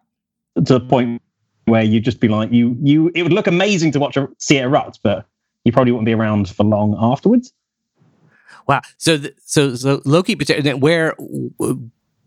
[0.57, 1.23] to the point
[1.67, 4.57] where you'd just be like you you it would look amazing to watch a, see
[4.59, 5.27] it erupt but
[5.65, 7.53] you probably wouldn't be around for long afterwards
[8.69, 8.81] Wow!
[8.99, 11.15] So, th- so, so Loki, Patera- where,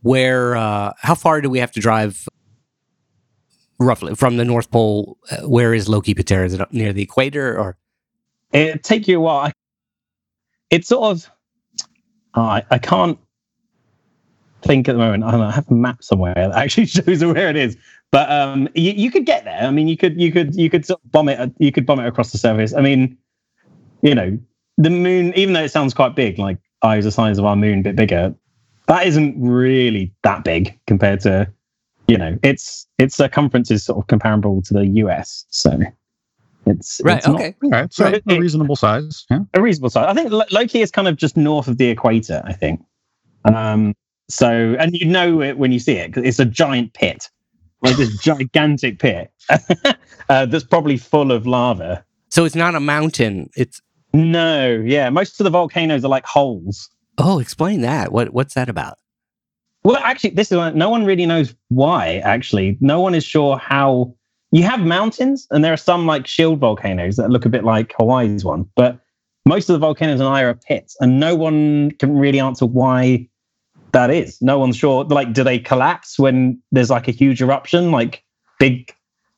[0.04, 2.28] where, uh, how far do we have to drive?
[3.78, 6.46] Roughly from the North Pole, uh, where is Loki Patera?
[6.46, 7.78] Is it up near the equator or?
[8.54, 9.52] it'd take you a while
[10.70, 11.30] it's sort of
[12.36, 13.20] oh, I, I can't
[14.63, 17.24] think at the moment I, don't know, I have a map somewhere that actually shows
[17.24, 17.78] where it is
[18.12, 20.86] but um you, you could get there i mean you could you could you could
[20.86, 23.17] sort of bomb it you could bomb it across the surface i mean
[24.02, 24.38] you know
[24.78, 27.80] the moon even though it sounds quite big like Io's the size of our moon
[27.80, 28.34] a bit bigger
[28.88, 31.52] that isn't really that big compared to
[32.08, 35.80] you know its its circumference is sort of comparable to the us so
[36.65, 37.17] It's Right.
[37.17, 37.56] it's not okay.
[37.63, 38.24] All right, so Right.
[38.30, 39.26] a reasonable size.
[39.30, 39.39] Yeah.
[39.54, 40.06] a reasonable size.
[40.08, 42.41] I think Loki is kind of just north of the equator.
[42.45, 42.82] I think.
[43.45, 43.95] Um.
[44.30, 47.30] So, and you know it when you see it 'cause it's a giant pit,
[47.82, 49.32] like this gigantic pit
[50.30, 52.04] uh, that's probably full of lava.
[52.30, 53.50] So it's not a mountain.
[53.58, 53.82] It's
[54.13, 56.89] No, yeah, most of the volcanoes are like holes.
[57.18, 58.12] oh, explain that.
[58.12, 58.98] What what's that about?
[59.84, 62.18] Well, actually, this is one- no one really knows why.
[62.18, 64.13] Actually, no one is sure how.
[64.52, 67.94] You have mountains, and there are some like shield volcanoes that look a bit like
[68.00, 68.98] Hawaii's one, but
[69.46, 73.28] most of the volcanoes in Hawaii are pits, and no one can really answer why
[73.91, 74.41] that is.
[74.41, 75.04] No one's sure.
[75.06, 78.23] Like, do they collapse when there's like a huge eruption, like
[78.60, 78.93] big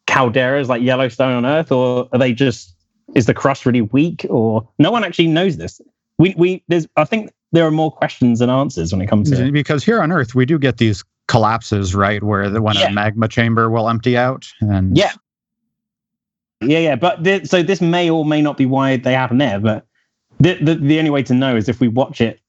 [0.08, 2.76] calderas like Yellowstone on Earth, or are they just
[3.16, 4.26] is the crust really weak?
[4.30, 5.82] Or no one actually knows this.
[6.18, 9.52] We we there's I think there are more questions than answers when it comes to
[9.52, 12.22] Because here on Earth, we do get these collapses, right?
[12.24, 12.88] Where the, when Yeah.
[12.88, 14.48] a magma chamber will empty out.
[14.60, 15.12] And Yeah.
[16.64, 19.60] Yeah, yeah, but th- so this may or may not be why they happen there.
[19.60, 19.86] But
[20.40, 22.40] the, the the only way to know is if we watch it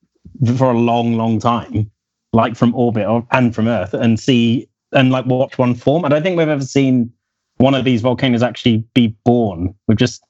[0.57, 1.91] for a long, long time,
[2.33, 6.05] like from orbit or, and from Earth, and see and like watch one form.
[6.05, 7.13] I don't think we've ever seen
[7.59, 9.75] one of these volcanoes actually be born.
[9.89, 10.23] We've just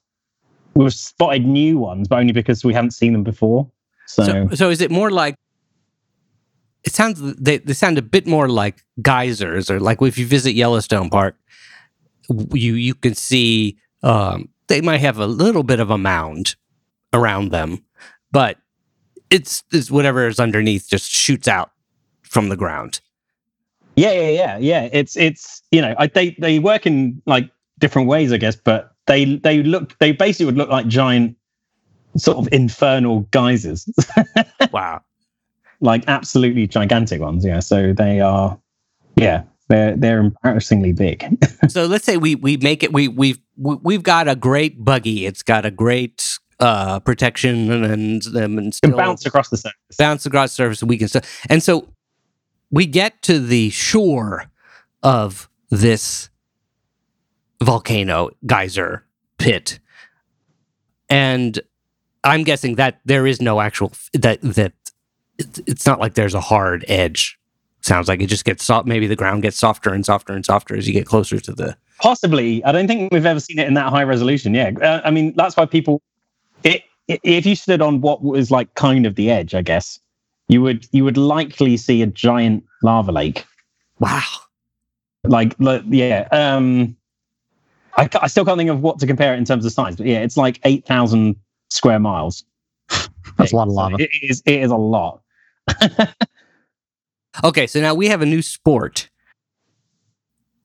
[0.75, 3.69] we've spotted new ones, but only because we haven't seen them before.
[4.05, 5.35] So, So so is it more like
[6.83, 10.53] it sounds they, they sound a bit more like geysers or like if you visit
[10.53, 11.35] Yellowstone Park,
[12.53, 16.55] you you can see um, they might have a little bit of a mound
[17.13, 17.83] around them,
[18.31, 18.57] but
[19.33, 21.71] it's, it's whatever is underneath just shoots out
[22.21, 23.01] from the ground.
[23.95, 24.89] Yeah, yeah, yeah, yeah.
[24.91, 28.95] It's it's you know, I, they they work in like different ways, I guess, but
[29.05, 31.35] they they look they basically would look like giant
[32.17, 33.87] sort of infernal geysers,
[34.71, 35.01] Wow.
[35.79, 37.45] like absolutely gigantic ones.
[37.45, 38.57] Yeah, so they are,
[39.15, 41.27] yeah, they're they're embarrassingly big.
[41.67, 45.27] so let's say we we make it we we've we- we've got a great buggy.
[45.27, 49.97] It's got a great uh protection and and, and still bounce across the surface.
[49.97, 51.87] bounce across the surface and we can still and so
[52.71, 54.45] we get to the shore
[55.01, 56.29] of this
[57.61, 59.05] volcano geyser
[59.37, 59.79] pit
[61.09, 61.59] and
[62.23, 64.73] i'm guessing that there is no actual that that
[65.37, 67.39] it's, it's not like there's a hard edge
[67.81, 70.75] sounds like it just gets soft maybe the ground gets softer and softer and softer
[70.75, 73.75] as you get closer to the Possibly, I don't think we've ever seen it in
[73.75, 74.53] that high resolution.
[74.53, 76.01] Yeah, uh, I mean that's why people.
[76.63, 79.99] It, if you stood on what was like kind of the edge, I guess
[80.47, 83.45] you would you would likely see a giant lava lake.
[83.99, 84.21] wow
[85.25, 86.95] like, like yeah um
[87.95, 90.05] I, I still can't think of what to compare it in terms of size but
[90.05, 91.35] yeah it's like 8000
[91.69, 92.43] square miles
[93.37, 93.95] That's a lot of lava.
[93.99, 95.21] it is it is a lot
[97.43, 99.09] Okay, so now we have a new sport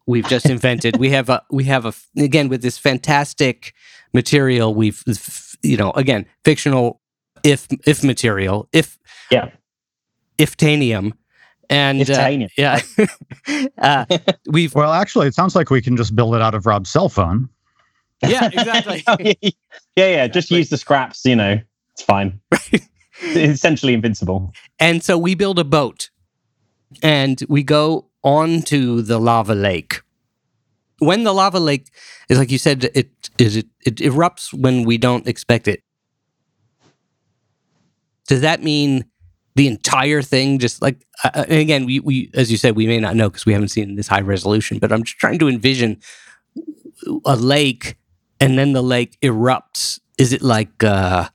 [0.06, 0.96] we've just invented.
[0.96, 3.72] we have a we have a again with this fantastic
[4.12, 4.74] material.
[4.74, 5.02] We've
[5.62, 7.00] you know again fictional
[7.44, 8.98] if if material if
[9.30, 9.50] Yeah.
[10.38, 11.12] iftanium
[11.70, 12.80] and It's uh, yeah.
[13.78, 14.04] Uh,
[14.48, 17.08] we've Well, actually, it sounds like we can just build it out of Rob's cell
[17.08, 17.48] phone.
[18.26, 19.02] yeah exactly.
[19.06, 19.50] Oh, yeah, yeah
[20.08, 21.60] yeah just use the scraps you know
[21.92, 22.40] it's fine.
[22.70, 22.86] It's
[23.36, 24.52] essentially invincible.
[24.78, 26.10] And so we build a boat
[27.02, 30.02] and we go onto the lava lake.
[30.98, 31.90] When the lava lake
[32.28, 35.82] is like you said, it is it, it erupts when we don't expect it.
[38.26, 39.04] Does that mean
[39.54, 42.86] the entire thing just like uh, uh, and again we, we as you said we
[42.86, 45.48] may not know because we haven't seen this high resolution but i'm just trying to
[45.48, 46.00] envision
[47.24, 47.96] a lake
[48.40, 50.00] and then the lake erupts.
[50.18, 51.28] Is it like uh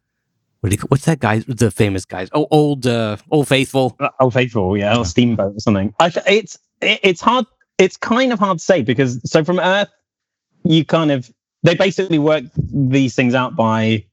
[0.59, 2.29] what do you, what's that guy the famous guys?
[2.33, 3.97] Oh old uh old faithful.
[4.19, 5.93] Oh faithful yeah or steamboat or something.
[5.99, 7.45] I, it's it, it's hard
[7.77, 9.89] it's kind of hard to say because so from earth
[10.63, 11.31] you kind of
[11.63, 14.03] they basically work these things out by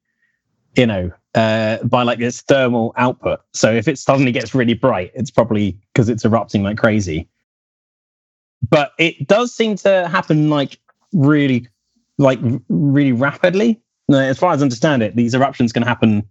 [0.77, 3.41] you know uh by like this thermal output.
[3.53, 7.29] So if it suddenly gets really bright it's probably because it's erupting like crazy.
[8.69, 10.79] But it does seem to happen like
[11.13, 11.69] really
[12.19, 13.81] like really rapidly.
[14.13, 16.25] As far as i understand it these eruptions can happen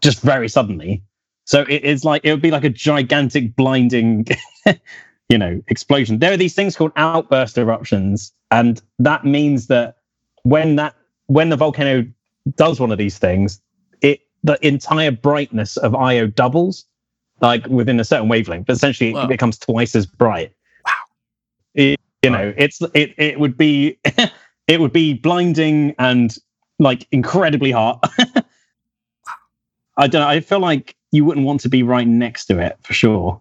[0.00, 1.02] just very suddenly.
[1.44, 4.26] So it is like it would be like a gigantic blinding
[5.28, 6.18] you know explosion.
[6.18, 9.96] There are these things called outburst eruptions and that means that
[10.44, 10.94] when that
[11.26, 12.06] when the volcano
[12.56, 13.60] does one of these things
[14.02, 16.84] it the entire brightness of io doubles
[17.40, 18.66] like within a certain wavelength.
[18.66, 19.24] But essentially Wow.
[19.24, 20.52] it becomes twice as bright.
[20.86, 20.92] Wow.
[21.74, 23.98] It- you know it's it it would be
[24.68, 26.36] it would be blinding and
[26.78, 28.02] like incredibly hot.
[29.98, 32.76] I don't know i feel like you wouldn't want to be right next to it
[32.82, 33.40] for sure.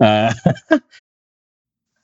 [0.00, 0.32] Uh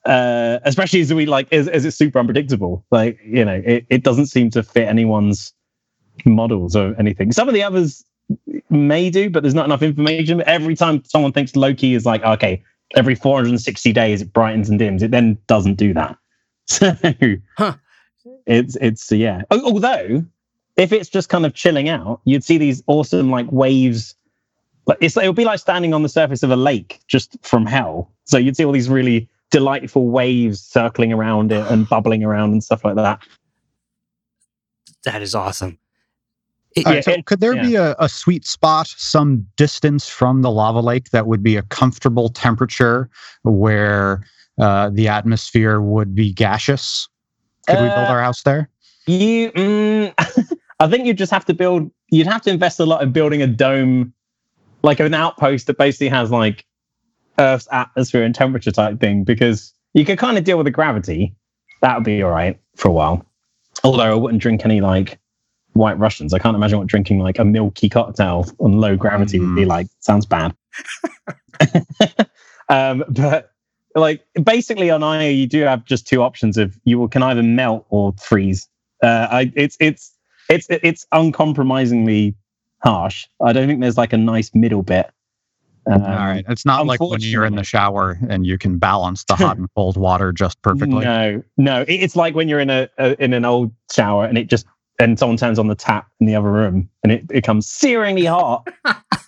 [0.05, 2.85] uh, especially as we like as, as it's super unpredictable.
[2.91, 5.53] Like you know, it, it doesn't seem to fit anyone's
[6.25, 7.31] models or anything.
[7.31, 8.03] Some of the others
[8.69, 10.43] may do, but there's not enough information.
[10.45, 12.63] Every time someone thinks Loki is like, okay,
[12.95, 16.17] every 460 days it brightens and dims, it then doesn't do that.
[16.67, 16.93] So
[17.57, 17.73] Huh.
[18.45, 19.41] it's it's yeah.
[19.51, 20.23] Although
[20.77, 24.15] if it's just kind of chilling out, you'd see these awesome like waves.
[24.85, 27.65] Like it's it would be like standing on the surface of a lake just from
[27.65, 28.11] hell.
[28.25, 32.63] So you'd see all these really delightful waves circling around it and bubbling around and
[32.63, 33.21] stuff like that.
[35.03, 35.77] That is awesome.
[36.75, 37.61] It- All right, Yeah, so it- could there yeah.
[37.61, 41.63] be a, a sweet spot some distance from the lava lake that would be a
[41.63, 43.09] comfortable temperature
[43.43, 44.23] where
[44.59, 47.07] uh, the atmosphere would be gaseous?
[47.67, 48.69] Could we build Uh, our house there?
[49.07, 50.13] You, mm,
[50.79, 51.91] I think you'd just have to build.
[52.09, 54.13] You'd have to invest a lot in building a dome,
[54.83, 56.65] like an outpost that basically has like
[57.39, 61.35] Earth's atmosphere and temperature type thing, because you could kind of deal with the gravity.
[61.81, 63.25] That would be all right for a while.
[63.83, 65.19] Although I wouldn't drink any like
[65.73, 66.33] White Russians.
[66.33, 69.87] I can't imagine what drinking like a milky cocktail on low gravity would be like.
[69.99, 70.55] Sounds bad.
[72.69, 73.51] um, but
[73.95, 77.85] like basically on Io, you do have just two options of you can either melt
[77.89, 78.67] or freeze.
[79.01, 80.13] Uh, I, it's it's
[80.49, 82.35] it's it's uncompromisingly
[82.83, 83.27] harsh.
[83.41, 85.09] I don't think there's like a nice middle bit.
[85.87, 86.45] Um, All right.
[86.47, 89.67] It's not like when you're in the shower and you can balance the hot and
[89.75, 91.03] cold water just perfectly.
[91.03, 91.85] No, no.
[91.87, 94.65] It's like when you're in a, a in an old shower and it just
[94.99, 98.67] and someone turns on the tap in the other room and it becomes searingly hot,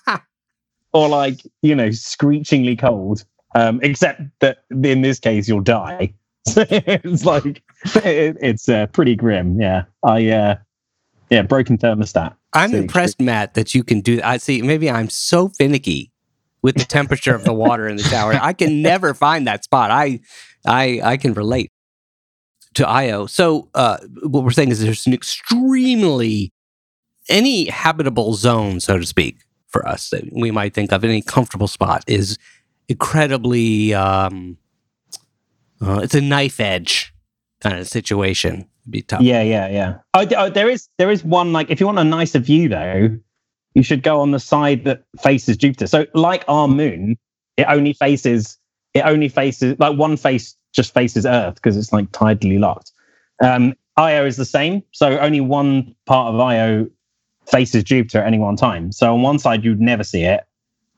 [0.92, 3.24] or like you know screechingly cold.
[3.56, 6.12] Um, except that in this case you'll die.
[6.46, 7.62] it's like
[7.94, 9.60] it, it's uh, pretty grim.
[9.60, 10.56] Yeah, I uh,
[11.30, 12.34] yeah broken thermostat.
[12.52, 14.26] I'm So impressed, Matt, that you can do that.
[14.26, 14.62] I see.
[14.62, 16.12] Maybe I'm so finicky
[16.64, 18.32] with the temperature of the water in the shower.
[18.40, 19.90] I can never find that spot.
[19.90, 20.20] I,
[20.66, 21.70] I, I can relate
[22.72, 23.26] to Io.
[23.26, 26.54] So, uh, what we're saying is there's an extremely
[27.28, 31.68] any habitable zone, so to speak, for us that we might think of any comfortable
[31.68, 32.38] spot is
[32.88, 33.92] incredibly.
[33.92, 34.56] Um,
[35.82, 37.12] uh, it's a knife edge
[37.60, 38.54] kind of situation.
[38.54, 39.20] It'd be tough.
[39.20, 39.98] Yeah, yeah, yeah.
[40.14, 43.18] Oh, oh, there is there is one like if you want a nicer view though,
[43.74, 45.86] you should go on the side that faces Jupiter.
[45.86, 47.16] So like our moon,
[47.56, 48.58] it only faces
[48.94, 52.92] it only faces like one face just faces Earth because it's like tidally locked.
[53.42, 56.86] Um, Io is the same, so only one part of Io
[57.46, 58.92] faces Jupiter at any one time.
[58.92, 60.44] So on one side you'd never see it,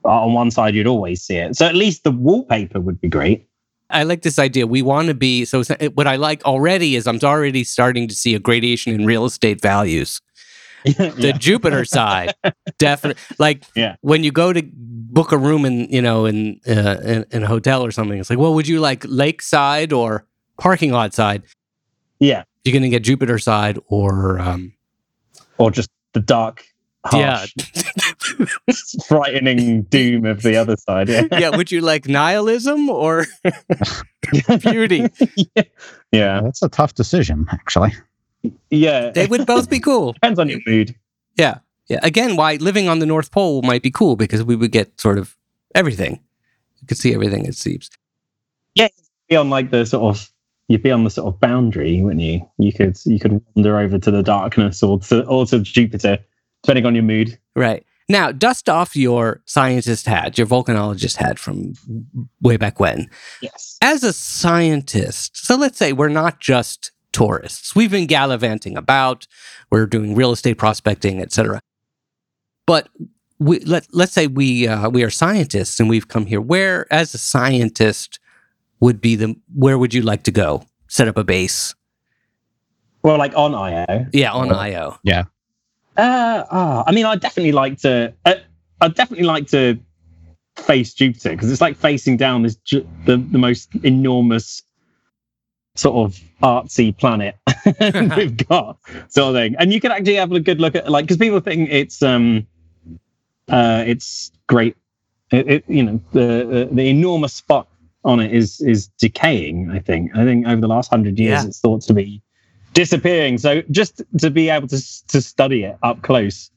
[0.03, 1.57] but on one side you'd always see it.
[1.57, 3.49] So at least the wallpaper would be great.
[3.89, 4.67] I like this idea.
[4.67, 5.63] We want to be so.
[5.95, 9.63] What I like already is I'm already starting to see a gradation in real estate
[9.63, 10.21] values.
[11.27, 12.35] The Jupiter side,
[12.79, 13.21] definitely.
[13.39, 13.97] Like Yeah.
[14.03, 17.47] when you go to book a room in you know in, uh, in in a
[17.47, 20.27] hotel or something, it's like, well, would you like lakeside or
[20.59, 21.43] parking lot side?
[22.21, 24.73] yeah, You're gonna get Jupiter side or um,
[25.59, 26.65] or just the dark,
[27.05, 27.53] harsh,
[29.07, 31.09] frightening doom of the other side.
[31.09, 31.25] Yeah.
[31.33, 31.57] yeah.
[31.57, 33.27] Would you like nihilism or
[34.61, 35.09] beauty?
[36.13, 36.41] yeah.
[36.43, 37.93] That's a tough decision, actually.
[38.71, 39.11] Yeah.
[39.11, 40.13] They would both be cool.
[40.13, 40.95] Depends on your mood.
[41.37, 41.59] Yeah.
[41.89, 42.01] Yeah.
[42.03, 45.19] Again, why living on the North Pole might be cool because we would get sort
[45.19, 45.37] of
[45.75, 46.21] everything.
[46.81, 47.91] You could see everything, it seems.
[48.75, 48.89] Yeah.
[49.29, 50.31] Be on like the sort of
[50.69, 52.49] you'd be on the sort of boundary, wouldn't you?
[52.59, 56.19] You could you could wander over to the darkness or to or to Jupiter,
[56.63, 57.39] depending on your mood.
[57.55, 57.85] Right.
[58.09, 61.75] Now, dust off your scientist hat, your volcanologist hat from
[62.41, 63.11] way back when.
[63.43, 63.79] Yes.
[63.83, 67.75] As a scientist, so let's say we're not just tourists.
[67.75, 69.27] We've been gallivanting about,
[69.71, 71.61] we're doing real estate prospecting, etc.
[72.67, 72.91] But
[73.39, 76.43] we, let, let's say we uh, we are scientists and we've come here.
[76.43, 78.21] Where, as a scientist,
[78.81, 80.65] would be the where would you like to go?
[80.89, 81.75] Set up a base?
[83.03, 84.07] Well, like on IO.
[84.13, 84.99] Yeah, on IO.
[85.03, 85.25] Yeah.
[85.97, 88.13] Uh, ah, I mean, I'd definitely like to.
[88.27, 88.35] Uh,
[88.83, 89.79] I'd definitely like to
[90.57, 94.63] face Jupiter because it's like facing down this ju- the the most enormous
[95.77, 97.37] sort of artsy planet
[98.17, 99.55] we've got, sort of thing.
[99.59, 102.47] And you can actually have a good look at like because people think it's um
[103.49, 104.77] uh it's great.
[105.31, 107.69] It, it you know the, the the enormous spot
[108.05, 109.71] on it is is decaying.
[109.71, 110.15] I think.
[110.17, 111.49] I think over the last hundred years, Yeah.
[111.49, 112.23] it's thought to be
[112.73, 113.39] disappearing.
[113.39, 116.51] So just to be able to to study it up close,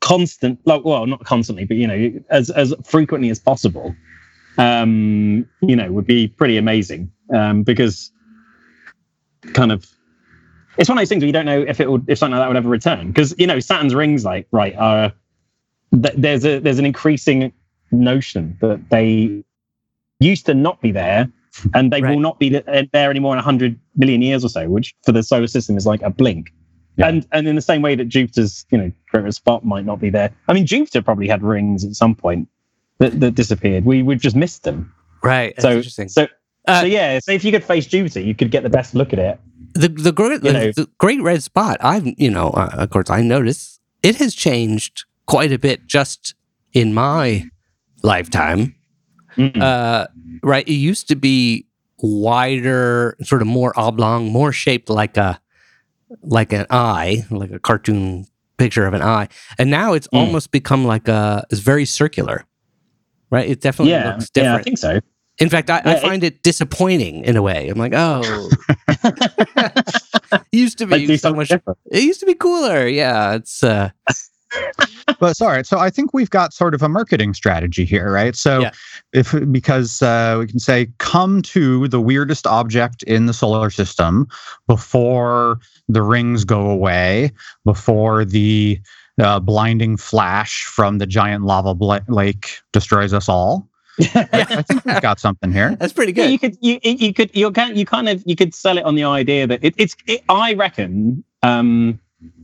[0.00, 3.94] constant, like well, not constantly, but you know, as as frequently as possible,
[4.58, 7.10] um, you know, would be pretty amazing.
[7.34, 8.12] Um, because
[9.54, 9.86] kind of
[10.78, 12.42] it's one of those things where you don't know if it would if something like
[12.44, 13.08] that would ever return.
[13.08, 15.12] Because you know, Saturn's rings, like right, are
[15.92, 17.52] th- there's a there's an increasing
[17.90, 19.44] notion that they
[20.20, 21.28] used to not be there
[21.74, 22.14] and they Right.
[22.14, 25.22] will not be uh, there anymore in 100 million years or so, which for the
[25.22, 26.52] solar system is like a blink.
[26.96, 27.08] Yeah.
[27.08, 30.08] And and in the same way that Jupiter's, you know, greater spot might not be
[30.10, 30.30] there.
[30.48, 32.48] I mean, Jupiter probably had rings at some point
[32.98, 33.84] that, that disappeared.
[33.84, 34.92] We would just missed them.
[35.22, 35.54] Right.
[35.56, 36.08] That's so interesting.
[36.08, 36.28] so
[36.68, 37.18] Uh, so yeah.
[37.18, 39.40] So if you could face Jupiter, you could get the best look at it.
[39.74, 41.76] the the know- the great red spot.
[41.80, 46.34] I've you know uh, of course I noticed it has changed quite a bit just
[46.72, 47.48] in my
[48.02, 48.74] lifetime.
[49.36, 49.60] Mm.
[49.60, 50.06] Uh,
[50.42, 50.66] right.
[50.68, 51.66] It used to be
[51.98, 55.40] wider, sort of more oblong, more shaped like a
[56.22, 58.26] like an eye, like a cartoon
[58.58, 60.18] picture of an eye, and now it's Mm.
[60.18, 62.44] almost become like a it's very circular.
[63.30, 63.48] Right.
[63.48, 65.00] It definitely yeah, looks yeah, I think so.
[65.38, 67.68] In fact, I, I find it disappointing in a way.
[67.68, 68.48] I'm like, oh,
[68.88, 71.48] it used to Like be so much.
[71.48, 71.78] different.
[71.90, 72.86] It used to be cooler.
[72.86, 73.90] Yeah, it's uh,
[75.18, 78.60] but sorry so i think we've got sort of a marketing strategy here right so
[78.60, 78.70] Yeah.
[79.14, 84.28] if because uh, we can say come to the weirdest object in the solar system
[84.68, 85.58] before
[85.88, 87.32] the rings go away
[87.64, 88.78] before the
[89.22, 93.66] uh, blinding flash from the giant lava bla- lake destroys us all
[94.00, 95.76] i think we've got something here.
[95.80, 96.32] That's pretty Yeah, good.
[96.32, 98.94] you could you you could you can you kind of you could sell it on
[98.94, 102.00] the idea that it, it's it, I reckon um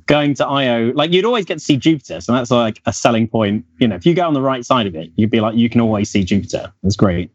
[0.06, 3.28] going to IO like you'd always get to see Jupiter so that's like a selling
[3.28, 5.54] point you know if you go on the right side of it you'd be like
[5.54, 6.72] you can always see Jupiter.
[6.82, 7.30] That's great.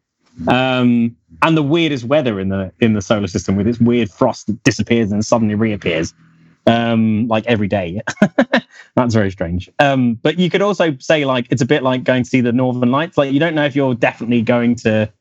[0.48, 4.48] Um and the weirdest weather in the in the solar system with its weird frost
[4.48, 6.14] that disappears and suddenly reappears
[6.68, 8.02] um like every day
[8.96, 12.24] that's very strange um but you could also say like it's a bit like going
[12.24, 15.12] to see the northern lights like you don't know if you're definitely going to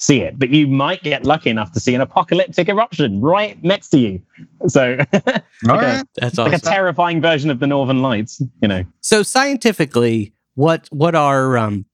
[0.00, 3.90] see it, but you might get lucky enough to see an apocalyptic eruption right next
[3.90, 4.22] to you.
[4.66, 6.68] So, like, all a, right That's like awesome.
[6.68, 8.84] a terrifying version of the Northern Lights, you know.
[9.02, 11.84] so scientifically, what what are um,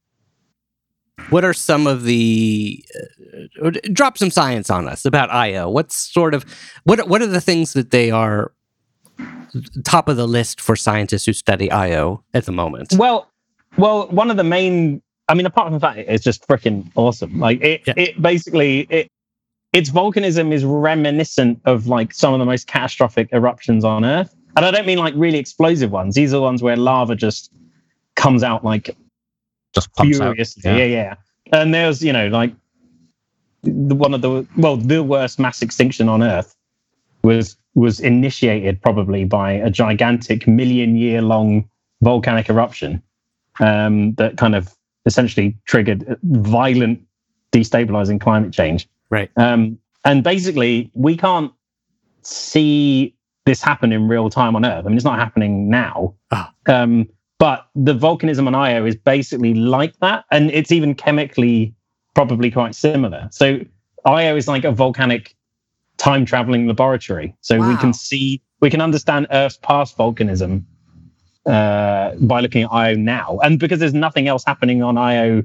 [1.31, 2.85] what are some of the
[3.63, 5.69] uh, drop some science on us about IO?
[5.69, 6.45] What's sort of
[6.85, 8.53] what what are the things that they are
[9.85, 12.95] top of the list for scientists who study IO at the moment?
[12.97, 13.31] Well,
[13.77, 16.91] well, one of the main, I mean, apart from the fact that it's just freaking
[16.95, 17.39] awesome.
[17.39, 17.95] Like it, Yeah.
[17.97, 19.11] it basically, it,
[19.73, 24.35] its volcanism is reminiscent of like some of the most catastrophic eruptions on Earth.
[24.57, 26.15] And I don't mean like really explosive ones.
[26.15, 27.53] These are ones where lava just
[28.15, 28.97] comes out like
[29.75, 30.63] just pumps out furiously.
[30.65, 30.77] Yeah.
[30.77, 31.15] Yeah.
[31.47, 32.55] yeah, And there's, you know, like
[33.63, 36.55] the one of the well, the worst mass extinction on Earth
[37.23, 41.69] was was initiated probably by a gigantic million year long
[42.03, 43.03] volcanic eruption
[43.61, 44.75] um, that kind of
[45.05, 47.01] essentially triggered violent
[47.53, 48.89] destabilizing climate change.
[49.11, 49.31] Right.
[49.37, 51.53] Um, and basically, we can't
[52.23, 53.15] see
[53.45, 54.85] this happen in real time on Earth.
[54.85, 56.15] I mean, it's not happening now.
[56.31, 56.53] Ah.
[56.67, 57.09] Um,
[57.39, 61.75] but the volcanism on Io is basically like that, and it's even chemically
[62.15, 63.29] probably quite similar.
[63.31, 63.61] So
[64.07, 65.36] Io is like a volcanic
[66.07, 67.35] time traveling laboratory.
[67.41, 70.65] So we can see, we can understand Earth's past volcanism
[71.47, 75.43] uh, by looking at Io now, and because there's nothing else happening on Io,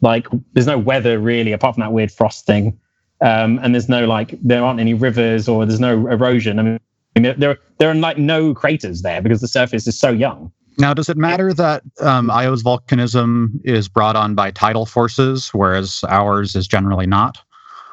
[0.00, 2.78] like there's no weather really apart from that weird frost thing,
[3.22, 6.60] um, and there's no like there aren't any rivers or there's no erosion.
[6.60, 6.78] I mean,
[7.16, 10.52] there there, there are like no craters there because the surface is so young.
[10.78, 16.04] Now, does it matter that um, Io's volcanism is brought on by tidal forces, whereas
[16.08, 17.42] ours is generally not?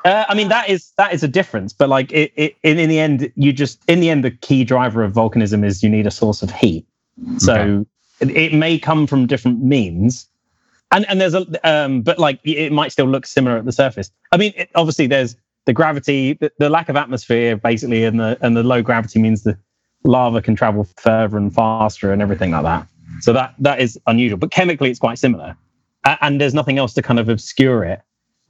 [0.05, 2.89] Uh, I mean, that is that is a difference, but like it, it in, in
[2.89, 6.05] the end, you just in the end, the key driver of volcanism is you need
[6.05, 6.85] a source of heat.
[7.39, 7.85] So
[8.19, 10.27] it, it may come from different means,
[10.91, 14.11] and and there's a um, but like it might still look similar at the surface.
[14.31, 15.35] I mean, it, obviously there's
[15.65, 19.41] the gravity, the, the lack of atmosphere, basically, and the and the low gravity means
[19.41, 19.57] the
[20.03, 22.87] lava can travel further and faster and everything like that.
[23.21, 25.57] So that that is unusual, but chemically it's quite similar,
[26.05, 28.01] A- and there's nothing else to kind of obscure it.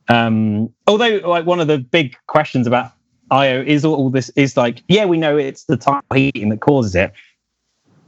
[0.07, 2.91] Um, although, like one of the big questions about
[3.31, 6.95] Io is all this is like, yeah, we know it's the tidal heating that causes
[6.95, 7.11] it,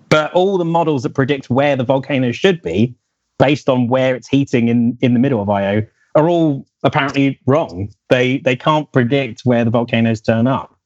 [0.10, 2.96] but all the models that predict where the volcano should be,
[3.40, 5.82] based on where it's heating in in the middle of Io,
[6.16, 7.90] are all apparently wrong.
[8.10, 10.78] They they can't predict where the volcanoes turn up.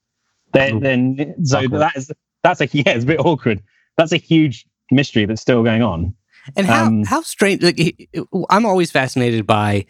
[0.53, 1.81] Then then so Awkward.
[1.81, 2.11] that is
[2.43, 3.61] that's a yeah, it's a bit awkward.
[3.97, 6.13] That's a huge mystery that's still going on.
[6.55, 7.61] And how Um, how strange?
[7.61, 8.09] Like,
[8.49, 9.85] I'm always fascinated by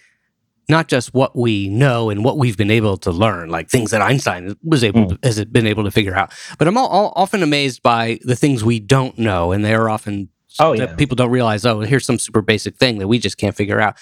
[0.70, 4.02] not just what we know and what we've been able to learn, like things that
[4.02, 6.32] Einstein was able to, has been able to figure out.
[6.58, 9.90] But I'm all, all, often amazed by the things we don't know, and they are
[9.90, 10.96] often Oh, that yeah.
[10.96, 11.66] people don't realize.
[11.66, 13.98] Oh, here's some super basic thing that we just can't figure out.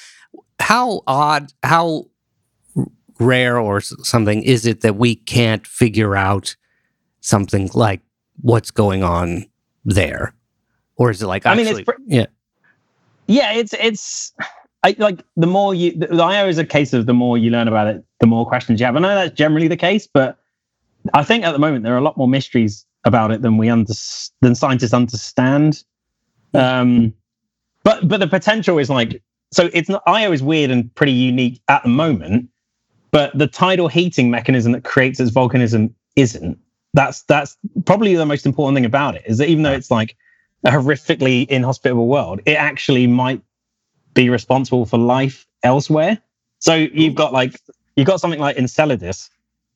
[0.60, 1.53] How odd?
[1.64, 2.05] How
[3.20, 6.55] rare or something is it that we can't figure out
[7.22, 8.01] something like
[8.41, 9.45] what's going on
[9.86, 10.34] there?
[10.95, 12.26] Or is it like I mean, it's pr- yeah.
[13.28, 14.34] Yeah, it's it's
[14.84, 17.52] I, like the more you, the, the IO is a case of the more you
[17.52, 18.96] learn about it, the more questions you have.
[18.96, 20.38] I know that's generally the case, but
[21.14, 23.70] I think at the moment there are a lot more mysteries about it than we
[23.70, 23.94] under,
[24.42, 25.84] than scientists understand.
[26.54, 27.14] Um,
[27.84, 29.22] but but the potential is like
[29.52, 29.70] so.
[29.74, 32.50] It's not IO is weird and pretty unique at the moment,
[33.12, 36.58] but the tidal heating mechanism that creates its volcanism isn't.
[36.94, 40.16] That's that's probably the most important thing about it is that even though it's like
[40.66, 43.42] a horrifically inhospitable world, it actually might
[44.14, 46.20] be responsible for life elsewhere.
[46.60, 47.60] So you've got like
[47.95, 49.30] you've got something like Enceladus,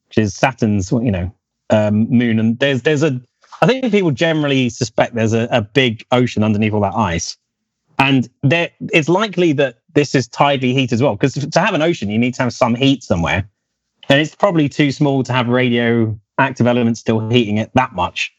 [0.07, 1.33] which is Saturn's you know
[1.69, 3.19] um, moon, and there's there's a
[3.61, 7.37] I think people generally suspect there's a, a big ocean underneath all that ice,
[7.99, 11.15] and there it's likely that this is tidally heat as well.
[11.15, 13.47] Because to have an ocean, you need to have some heat somewhere,
[14.09, 18.33] and it's probably too small to have radioactive elements still heating it that much,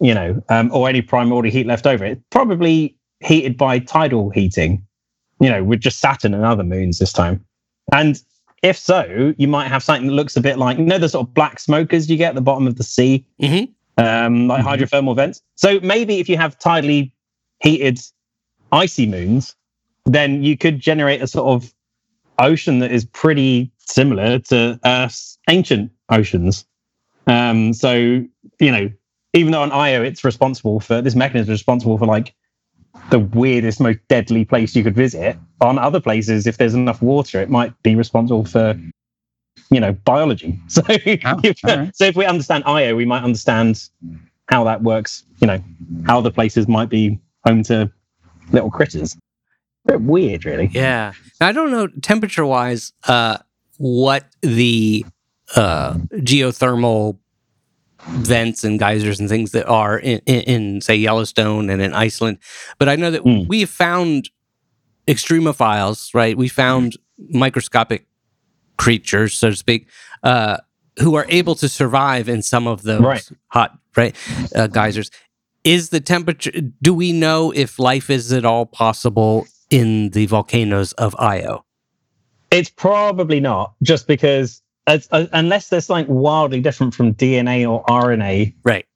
[0.00, 2.04] you know, um, or any primordial heat left over.
[2.04, 4.86] It's probably heated by tidal heating,
[5.40, 7.44] you know, with just Saturn and other moons this time.
[7.92, 8.20] And
[8.62, 11.28] if so, you might have something that looks a bit like, you know, the sort
[11.28, 13.68] of black smokers you get at the bottom of the sea, Mhm.
[13.98, 14.68] um, like Mhm.
[14.68, 15.42] hydrothermal vents.
[15.54, 17.12] So maybe if you have tidally
[17.62, 18.00] heated
[18.72, 19.54] icy moons,
[20.06, 21.72] then you could generate a sort of
[22.38, 26.64] ocean that is pretty similar to Earth's ancient oceans.
[27.26, 28.90] Um, so, you know,
[29.34, 32.34] even though on Io it's responsible for this mechanism is responsible for like
[33.10, 35.36] the weirdest, most deadly place you could visit.
[35.60, 38.78] On other places, if there's enough water, it might be responsible for,
[39.70, 40.58] you know, biology.
[40.68, 41.96] So, if, alright.
[41.96, 43.88] so if we understand Io, we might understand
[44.46, 45.24] how that works.
[45.40, 45.64] You know,
[46.06, 47.90] how the places might be home to
[48.52, 49.16] little critters.
[49.86, 50.66] Bit weird, really.
[50.66, 51.12] Yeah.
[51.40, 53.38] Now, I don't know temperature wise uh,
[53.78, 55.06] what the
[55.56, 57.18] uh, geothermal
[58.06, 62.38] vents and geysers and things that are in, in, in, say, Yellowstone and in Iceland.
[62.78, 63.48] But I know that Mm.
[63.48, 64.30] we have found
[65.06, 66.36] extremophiles, right?
[66.36, 66.96] We found
[67.30, 68.06] microscopic
[68.76, 69.88] creatures, so to speak,
[70.22, 70.58] uh,
[71.00, 73.28] who are able to survive in some of those Right.
[73.48, 74.14] hot, right,
[74.54, 75.10] uh, geysers.
[75.64, 80.92] Is the temperature, do we know if life is at all possible in the volcanoes
[80.92, 81.64] of Io?
[82.50, 84.62] It's probably not, just because
[84.94, 88.86] it's, uh, unless there's something wildly different from DNA or RNA Right.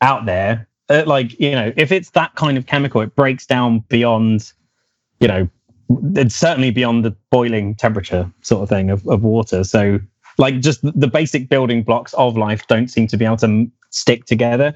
[0.00, 3.80] out there, uh, like you know, if it's that kind of chemical, it breaks down
[3.88, 4.52] beyond,
[5.20, 5.48] you know,
[6.16, 9.62] it's certainly beyond the boiling temperature sort of thing of, of water.
[9.64, 10.00] So,
[10.38, 13.72] like, just the- basic building blocks of life don't seem to be able to m-
[13.90, 14.74] stick together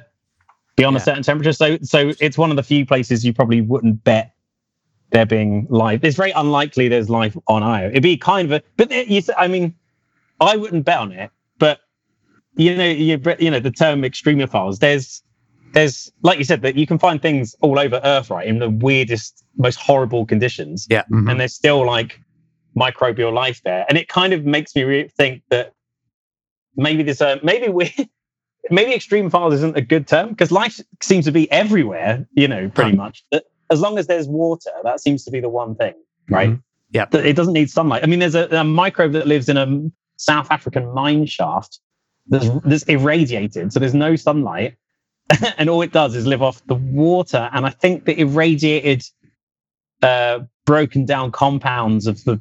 [0.76, 1.00] beyond Yeah.
[1.00, 1.52] a certain temperature.
[1.54, 4.32] So, so it's one of the few places you probably wouldn't bet
[5.12, 6.04] there being life.
[6.04, 7.88] It's very unlikely there's life on Io.
[7.88, 9.74] It'd be kind of a, but it- you, I mean,
[10.40, 11.30] I wouldn't bet on it.
[11.58, 11.80] But
[12.56, 14.78] you know, you you know, the term extremophiles.
[14.78, 15.22] There's
[15.72, 18.70] there's like you said that you can find things all over Earth, right, in the
[18.70, 21.30] weirdest, most horrible conditions, Mhm.
[21.30, 22.20] and there's still like
[22.76, 25.72] microbial life there, and it kind of makes me re- think that
[26.76, 27.92] maybe this, uh, maybe we.
[28.68, 32.96] Maybe extremophiles isn't a good term because life seems to be everywhere, you know, pretty
[32.96, 33.22] much.
[33.30, 35.94] That As long as there's water, that seems to be the one thing,
[36.28, 36.50] right?
[36.50, 36.62] Mhm.
[36.90, 37.10] Yep.
[37.12, 38.02] That It doesn't need sunlight.
[38.02, 39.66] I mean, there's a, a microbe that lives in a
[40.16, 41.80] South African mine shaft
[42.28, 44.76] that's, that's irradiated, so there's no sunlight,
[45.58, 47.48] and all it does is live off the water.
[47.52, 49.04] And I think the irradiated,
[50.02, 52.40] uh, broken down compounds of the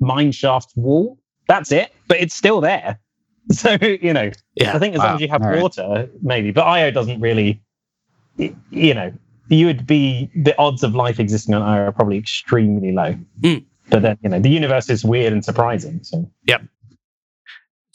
[0.00, 1.18] mine shaft wall.
[1.46, 2.98] That's it, but it's still there.
[3.52, 4.74] So you know, Yeah.
[4.74, 5.62] I think as long as you have All right.
[5.62, 6.50] water, maybe.
[6.50, 7.62] But Io doesn't really,
[8.36, 9.12] you know,
[9.48, 13.14] you would be the odds of life existing on Io are probably extremely low.
[13.42, 13.64] Mm.
[13.88, 16.00] But then you know, the universe is weird and surprising.
[16.02, 16.28] So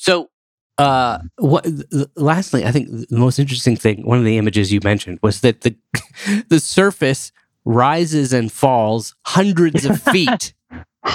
[0.02, 0.32] So,
[0.80, 1.64] uh, what?
[1.64, 5.42] th- Lastly, I think the most interesting thing, one of the images you mentioned, was
[5.42, 5.76] that the
[6.50, 7.32] the surface
[7.66, 10.54] rises and falls hundreds of feet.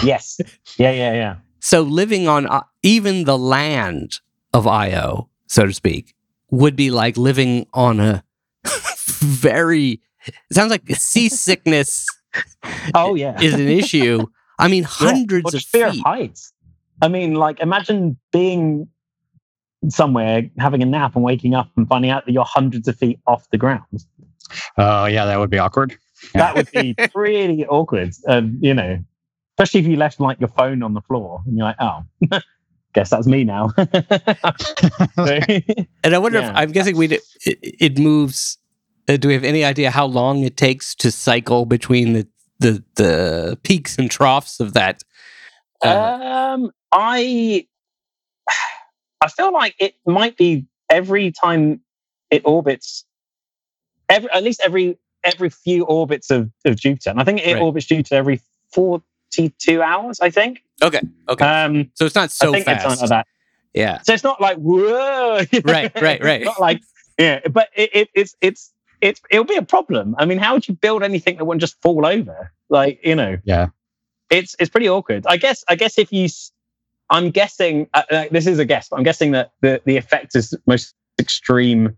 [0.05, 0.39] yes,
[0.79, 1.37] yeah, yeah, yeah.
[1.59, 4.21] So, living on uh, even the land
[4.55, 6.15] of Io, so to speak,
[6.53, 8.23] would be like living on a
[9.19, 10.01] very.
[10.27, 12.07] It sounds like seasickness
[12.95, 13.41] Oh yeah.
[13.41, 14.27] is an issue.
[14.59, 16.01] I mean, hundreds Well, of fear feet.
[16.01, 16.53] of heights.
[17.03, 18.89] I mean, like imagine being
[19.89, 23.21] somewhere having a nap and waking up and finding out that you're hundreds of feet
[23.27, 23.85] off the ground.
[24.79, 25.97] Oh, yeah, that would be awkward.
[26.35, 28.13] That would be pretty awkward.
[28.27, 28.99] And you know,
[29.59, 32.03] especially if you left like your phone on the floor and you're like, oh,
[32.95, 33.71] guess that's me now.
[35.17, 35.39] So-
[36.05, 38.59] And I wonder if I'm guessing we it, it moves.
[39.09, 42.27] Uh, do we have any idea how long it takes to cycle between the
[42.59, 45.03] the, the peaks and troughs of that?
[45.93, 47.67] Um, I
[49.21, 51.81] I feel like it might be every time
[52.31, 53.05] it orbits,
[54.09, 57.63] every at least every every few orbits of, of Jupiter, and I think it Right.
[57.63, 58.41] orbits Jupiter every
[58.73, 60.63] 42 hours, I think.
[60.83, 61.01] Okay.
[61.29, 61.45] Okay.
[61.45, 63.01] Um, so it's not I so think fast.
[63.01, 63.27] like that.
[63.75, 64.01] Yeah.
[64.03, 65.41] So it's not like whoa.
[65.65, 66.45] Right, right, right.
[66.45, 66.81] Not like
[67.19, 70.15] yeah, but it, it, it's it's it's it'll be a problem.
[70.19, 72.53] I mean, how would you build anything that wouldn't just fall over?
[72.69, 73.69] Like you know, Yeah.
[74.31, 75.27] It's it's pretty awkward.
[75.27, 76.29] I guess I guess if you,
[77.11, 80.35] I'm guessing uh, uh, this is a guess, but I'm guessing that the the effect
[80.37, 81.97] is most extreme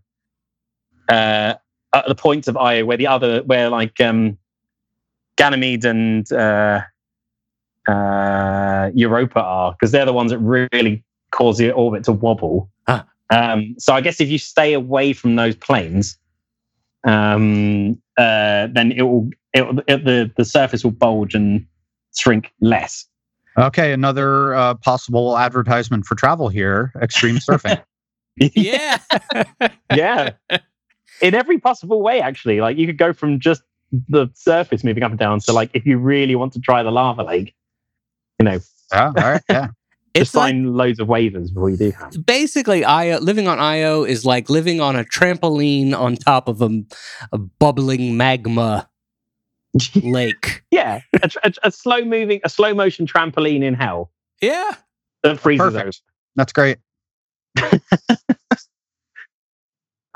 [1.09, 1.55] uh,
[1.93, 4.37] at the point of Io where the other where like um,
[5.37, 6.81] Ganymede and uh,
[7.87, 12.69] uh, Europa are because they're the ones that really cause the orbit to wobble.
[12.87, 13.05] Ah.
[13.31, 16.17] Um, so I guess if you stay away from those planes,
[17.03, 21.65] um, uh, then it will it, it, the the surface will bulge and
[22.19, 23.05] shrink less.
[23.57, 27.81] Okay, another uh, possible advertisement for travel here: extreme surfing.
[28.37, 28.99] Yeah.
[29.93, 30.31] yeah,
[31.21, 32.21] in every possible way.
[32.21, 33.63] Actually, like you could go from just
[34.07, 36.91] the surface moving up and down to like if you really want to try the
[36.91, 37.55] lava lake,
[38.39, 38.59] you know,
[38.91, 39.67] yeah, all right, yeah.
[40.13, 42.25] it's just like find loads of waivers before you do that.
[42.25, 46.83] basically Io living on Io is like living on a trampoline on top of a,
[47.31, 48.88] a bubbling magma
[50.03, 50.63] lake.
[50.71, 54.11] Yeah, a, tr- a, a slow moving, a slow motion trampoline in hell
[54.41, 54.71] Yeah.
[55.23, 55.81] that freezes Perfect.
[55.81, 55.91] over.
[56.35, 56.77] That's great.
[57.61, 57.79] Um,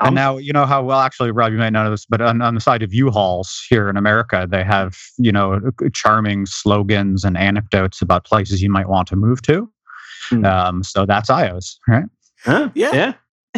[0.00, 1.00] and now you know how well.
[1.00, 3.96] Actually, Rob, you might know this, but on, on the side of U-Hauls here in
[3.96, 5.60] America, they have you know
[5.92, 9.70] charming slogans and anecdotes about places you might want to move to.
[10.28, 10.44] Hmm.
[10.44, 12.04] Um, so that's IOS, right?
[12.44, 12.70] Huh?
[12.74, 13.14] Yeah.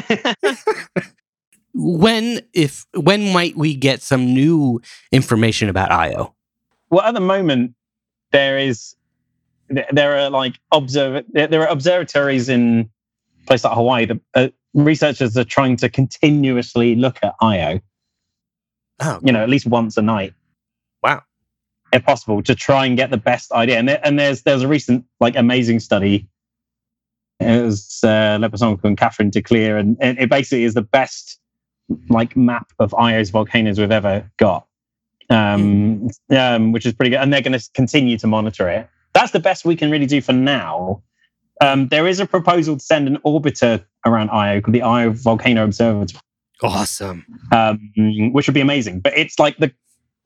[0.08, 0.34] yeah.
[1.78, 4.80] When if when might we get some new
[5.12, 6.34] information about Io?
[6.90, 7.74] well, at the moment,
[8.32, 8.94] there is
[9.68, 12.88] there- there are like observ there there are observatories in
[13.46, 17.80] places like Hawaii that uh, researchers are trying to continuously look at Io.
[19.00, 20.32] Oh, You know, at least once a night.
[21.02, 21.22] Wow.
[21.92, 23.78] if possible, to try and get the best idea.
[23.78, 26.26] And, there, and there's there's a recent like amazing study.
[27.38, 31.38] It was uh, Leposonko and Katherine de Kleer, and it, it basically is the best
[32.08, 34.66] like map of Io's volcanoes we've ever got,
[35.30, 37.20] um, um, which is pretty good.
[37.20, 38.88] And they're going to continue to monitor it.
[39.12, 41.02] That's the best we can really do for now.
[41.60, 45.64] Um, there is a proposal to send an orbiter around Io called the Io Volcano
[45.64, 46.20] Observatory
[46.62, 47.24] awesome.
[47.52, 47.92] um,
[48.32, 49.00] which would be amazing.
[49.00, 49.72] But it's like the,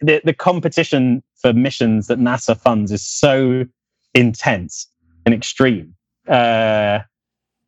[0.01, 3.65] the the competition for missions that NASA funds is so
[4.15, 4.87] intense
[5.25, 5.95] and extreme
[6.29, 7.01] uh,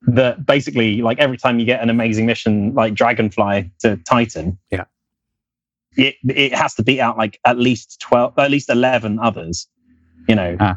[0.09, 4.85] that basically, like every time you get an amazing mission like Dragonfly to Titan, Yeah.
[5.97, 9.69] it it has to beat out like at least twelve, at least eleven others,
[10.29, 10.57] you know.
[10.61, 10.77] Ah.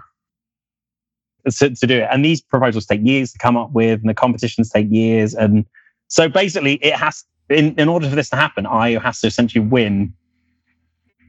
[1.60, 4.16] To, to do it, and these proposals take years to come up with, and the
[4.16, 5.64] competitions take years, and
[6.08, 9.64] so basically, it has in, in order for this to happen, IO has to essentially
[9.64, 10.14] win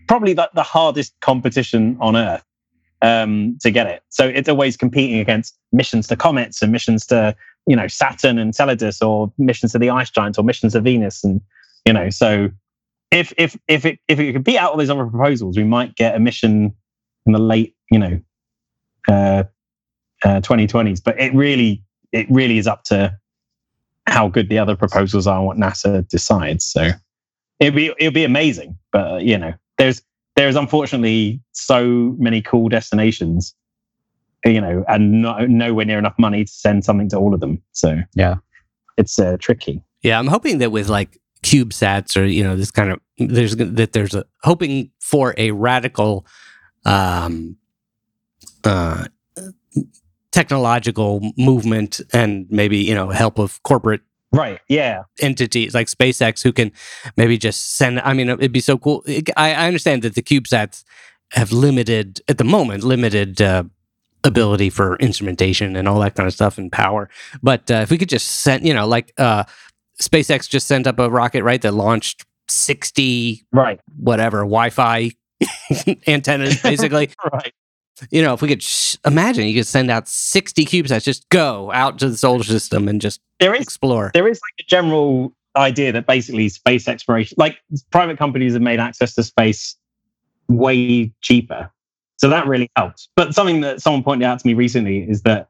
[0.08, 2.44] probably the, the hardest competition on Earth
[3.06, 4.02] um, to get it.
[4.08, 7.36] So it's always competing against missions to comets and missions to,
[7.66, 11.22] you know, Saturn and Enceladus or missions to the ice giants or missions to Venus.
[11.22, 11.40] And,
[11.84, 12.50] you know, so
[13.12, 15.94] if if if it if it could beat out all these other proposals, we might
[15.94, 16.74] get a mission
[17.26, 18.20] in the late, you know,
[19.08, 19.44] uh,
[20.24, 21.00] uh, 2020s.
[21.02, 23.16] But it really it really is up to
[24.08, 26.64] how good the other proposals are and what NASA decides.
[26.64, 26.90] So
[27.60, 28.76] it'd be it'd be amazing.
[28.90, 30.02] But you know, there's
[30.36, 33.54] there's unfortunately so many cool destinations,
[34.44, 37.60] you know, and no, nowhere near enough money to send something to all of them.
[37.72, 38.36] So Yeah.
[38.96, 39.82] it's uh, tricky.
[40.02, 43.92] Yeah, I'm hoping that with like CubeSats or you know this kind of there's that
[43.92, 46.26] there's a hoping for a radical
[46.84, 47.56] um
[48.64, 49.04] uh
[50.32, 54.00] technological movement and maybe you know help of corporate
[54.32, 54.60] Right.
[54.68, 55.02] Yeah.
[55.20, 56.72] entities like SpaceX who can
[57.16, 58.00] maybe just send.
[58.00, 59.02] I mean, it'd be so cool.
[59.36, 60.84] I, I understand that the CubeSats
[61.32, 63.64] have limited, at the moment, limited uh,
[64.24, 67.08] ability for instrumentation and all that kind of stuff and power.
[67.42, 69.44] But uh, if we could just send, you know, like uh,
[70.00, 73.80] SpaceX just sent up a rocket, right, that launched 60 Right.
[73.98, 75.12] whatever Wi Fi
[76.06, 77.10] antennas, basically.
[77.32, 77.52] Right.
[78.10, 81.70] You know, if we could sh- imagine you could send out 60 CubeSats, just go
[81.72, 84.10] out to the solar system and just There is explore.
[84.14, 87.58] there is like a general idea that basically space exploration, like
[87.90, 89.76] private companies have made access to space
[90.48, 91.70] way cheaper.
[92.18, 93.08] So that really helps.
[93.16, 95.48] But something that someone pointed out to me recently is that,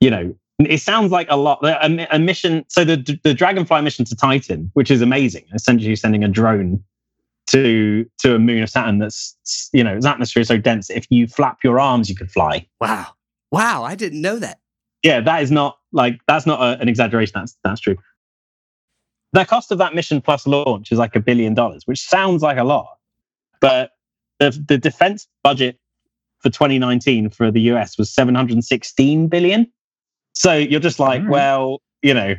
[0.00, 1.58] you know, it sounds like a lot.
[1.64, 2.64] A, a mission.
[2.68, 6.82] So the the Dragonfly mission to Titan, which is amazing, essentially sending a drone
[7.48, 9.36] to to a moon of Saturn that's
[9.72, 10.90] you know its atmosphere is so dense.
[10.90, 12.66] If you flap your arms, you could fly.
[12.80, 13.08] Wow.
[13.50, 13.84] Wow.
[13.84, 14.60] I didn't know that.
[15.02, 17.32] Yeah, that is not like that's not a, an exaggeration.
[17.34, 17.96] That's that's true.
[19.32, 22.56] The cost of that mission plus launch is like a billion dollars, which sounds like
[22.56, 22.98] a lot,
[23.60, 23.90] but
[24.38, 25.78] the the defense budget
[26.38, 29.66] for 2019 for the US was 716 billion.
[30.34, 31.30] So you're just like, Alright.
[31.30, 32.34] well, you know,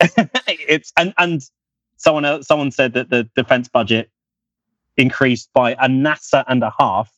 [0.48, 1.42] it's and and
[2.04, 4.10] someone else, someone said that the defense budget
[4.96, 7.10] increased by a NASA and a half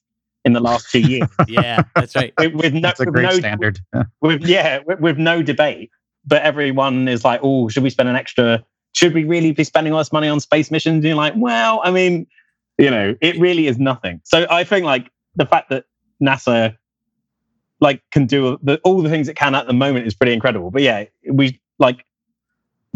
[0.44, 2.32] in the last two years Yeah, that's right.
[2.38, 3.80] with, with no, That's a with great no standard.
[3.92, 4.04] Yeah.
[4.22, 5.90] with yeah with, with no debate
[6.24, 9.92] but everyone is like oh should we spend an extra should we really be spending
[9.92, 12.26] all this money on space missions and you're like well i mean
[12.78, 15.84] you know it really is nothing so i think like the fact that
[16.22, 16.76] nasa
[17.80, 20.70] like can do the, all the things it can at the moment is pretty incredible
[20.70, 22.04] but yeah we like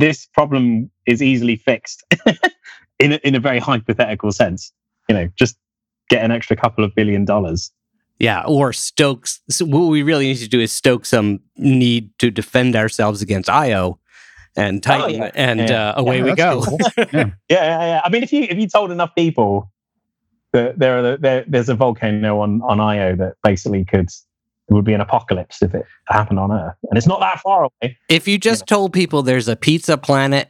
[0.01, 2.03] this problem is easily fixed
[2.98, 4.72] in a, in a very hypothetical sense
[5.09, 5.57] you know just
[6.09, 7.70] get an extra couple of billion dollars
[8.18, 9.40] Yeah, or stokes.
[9.48, 13.48] So what we really need to do is stoke some need to defend ourselves against
[13.48, 13.98] IO
[14.57, 15.30] and Titan, Oh, yeah.
[15.34, 15.90] and Yeah.
[15.90, 16.62] Uh, away Yeah, we go.
[16.62, 16.78] cool.
[17.14, 18.01] Yeah, yeah, yeah.
[18.05, 19.70] I mean, if you if you told enough people
[20.53, 24.11] that there are there, there's a volcano on on Io that basically could
[24.71, 27.64] it would be an apocalypse if it happened on Earth, and it's not that far
[27.64, 27.99] away.
[28.09, 30.49] If you just told people there's a pizza planet,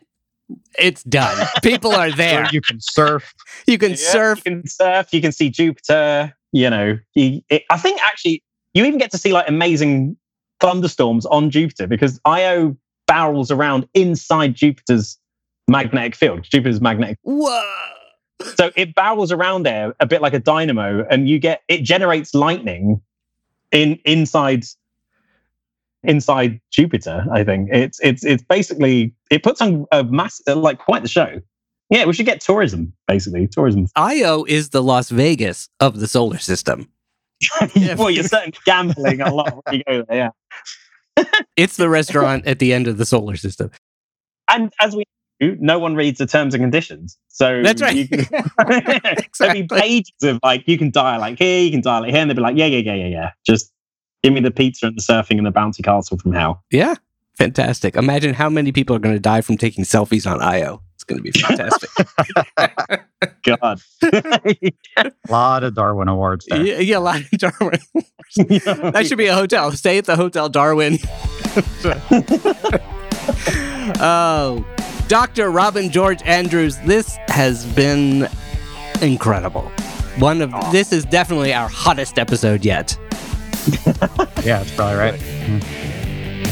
[0.79, 1.47] it's done.
[1.63, 2.45] People are there.
[2.45, 3.33] Or you can surf.
[3.67, 4.39] You can Yeah, surf.
[4.45, 6.35] you can surf, you can see Jupiter.
[6.53, 8.43] You know, you, it, I think actually
[8.75, 10.17] you even get to see like amazing
[10.61, 15.17] thunderstorms on Jupiter because Io barrels around inside Jupiter's
[15.69, 16.43] magnetic field.
[16.43, 17.63] Jupiter's magnetic Whoa!
[18.57, 22.35] so it barrels around there a bit like a dynamo and you get it generates
[22.35, 23.01] lightning
[23.73, 24.65] in inside
[26.03, 27.69] inside jupiter i think.
[27.73, 31.41] It's it's it's basically it puts on a mass uh, like quite the show.
[31.91, 33.47] Yeah we should get tourism basically.
[33.49, 33.87] Tourism.
[33.97, 36.89] Io is the Las Vegas of the solar system.
[37.97, 40.33] Well you're certainly gambling a lot when you go there
[41.17, 41.25] yeah.
[41.57, 43.71] It's the restaurant at the end of the solar system.
[44.49, 45.05] and as we
[45.41, 47.97] no one reads the terms and conditions so That's right.
[47.97, 48.27] you can,
[49.39, 52.21] there'll be pages of like you can dial like here you can dial it here
[52.21, 53.73] and they'll be like yeah yeah yeah yeah yeah just
[54.23, 56.95] give me the pizza and the surfing and the bouncy castle from hell Yeah,
[57.37, 57.97] fantastic.
[57.97, 60.83] Imagine how many people are going to die from taking selfies on Io.
[60.95, 61.89] It's going to be fantastic.
[63.43, 63.81] god
[64.99, 66.63] A lot of Darwin awards there.
[66.63, 67.81] yeah, yeah, a lot of Darwin.
[68.37, 69.73] That should be a hotel.
[69.73, 70.99] Stay at the Hotel Darwin.
[74.01, 74.65] oh,
[75.11, 75.51] Dr.
[75.51, 78.29] Robin George Andrews, this has been
[79.03, 79.63] incredible.
[80.21, 82.97] One of this is definitely our hottest episode yet.
[84.45, 85.23] Yeah, that's probably right.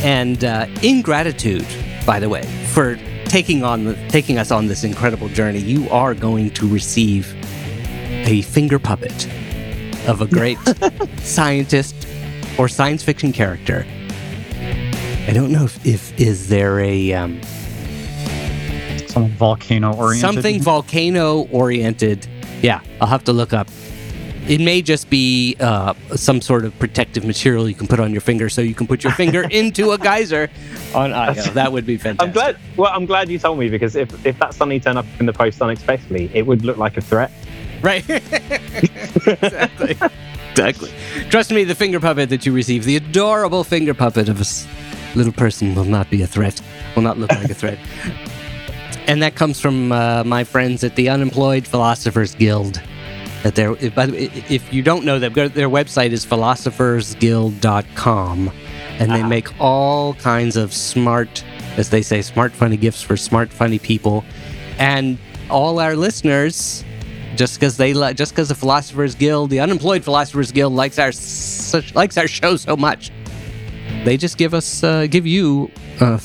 [0.05, 1.67] And uh, in gratitude,
[2.05, 2.43] by the way,
[2.73, 2.97] for
[3.27, 7.33] taking on the, taking us on this incredible journey, you are going to receive
[8.27, 9.27] a finger puppet
[10.09, 10.59] of a great
[11.21, 11.95] scientist
[12.59, 13.87] or science fiction character.
[15.29, 17.41] I don't know if, if is there a um,
[19.09, 20.21] Some volcano oriented.
[20.21, 22.27] something volcano oriented.
[22.63, 23.69] Yeah, I'll have to look up.
[24.49, 28.23] It may just be uh, some sort of protective material you can put on your
[28.23, 30.49] finger, so you can put your finger into a geyser
[30.95, 31.35] on Io.
[31.35, 32.27] That would be fantastic.
[32.29, 35.05] i'm glad well i'm glad you told me because if if that suddenly turned up
[35.21, 37.31] in the post unexpectedly it would look like a threat
[37.83, 38.09] Right.
[38.11, 39.97] exactly.
[40.51, 40.91] Exactly.
[41.31, 45.33] Trust me, the finger puppet that you receive, the adorable finger puppet of a little
[45.33, 46.61] person, will not be a threat.
[46.97, 47.79] Will not look like a threat.
[49.07, 52.81] And that comes from uh, my friends at the Unemployed Philosophers Guild.
[53.43, 58.51] That their, if, by the way, if you don't know them, their website is philosophersguild.com,
[58.99, 59.29] and they Ah.
[59.29, 61.45] make all kinds of smart,
[61.77, 64.25] as they say, smart funny gifts for smart funny people.
[64.79, 65.19] And
[65.51, 66.85] all our listeners
[67.37, 71.11] just because they like just because the philosophers guild the unemployed philosophers guild likes our
[71.13, 73.11] such likes our show so much
[74.05, 75.71] they just give us uh, give you
[76.01, 76.19] uh,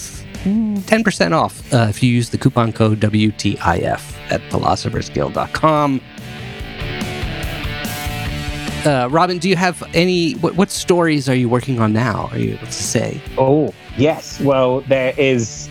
[0.44, 6.02] 10% off uh, if you use the coupon code wtif at philosophersguild.com
[8.86, 12.38] uh, robin do you have any what, what stories are you working on now are
[12.38, 14.40] you able to say Oh, yes.
[14.42, 15.70] Well, there is.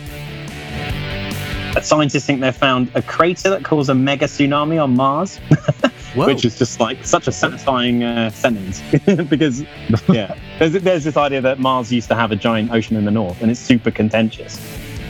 [1.81, 5.39] Scientists think they've found a crater that caused a mega tsunami on Mars,
[6.15, 6.27] Whoa.
[6.27, 8.81] which is just like such a satisfying uh, sentence
[9.29, 9.63] because,
[10.09, 13.11] yeah, there's, there's this idea that Mars used to have a giant ocean in the
[13.11, 14.59] north and it's super contentious.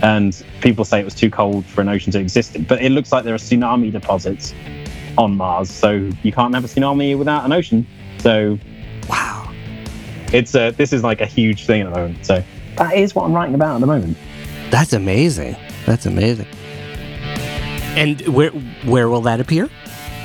[0.01, 2.55] And people say it was too cold for an ocean to exist.
[2.67, 4.53] But it looks like there are tsunami deposits
[5.17, 5.69] on Mars.
[5.71, 7.85] So you can't have a tsunami without an ocean.
[8.19, 8.57] So
[9.09, 9.49] wow
[10.33, 12.25] it's a, this is like a huge thing at the moment.
[12.25, 12.43] So
[12.77, 14.17] that is what I'm writing about at the moment.
[14.71, 16.47] that's amazing that's amazing
[17.95, 18.49] and where
[18.85, 19.69] where will that appear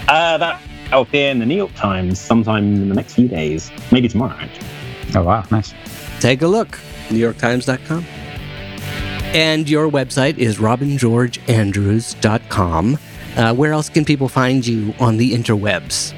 [0.09, 0.61] Uh, that
[0.97, 4.35] will appear in the New York Times sometime in the next few days, maybe tomorrow.
[4.39, 4.67] Actually.
[5.17, 5.73] Oh wow, nice.
[6.21, 6.79] take a look
[7.09, 8.05] newyorktimes.com
[9.35, 12.99] and your website is robingeorgeandrews.com
[13.37, 16.13] uh, where else can people find you on the interwebs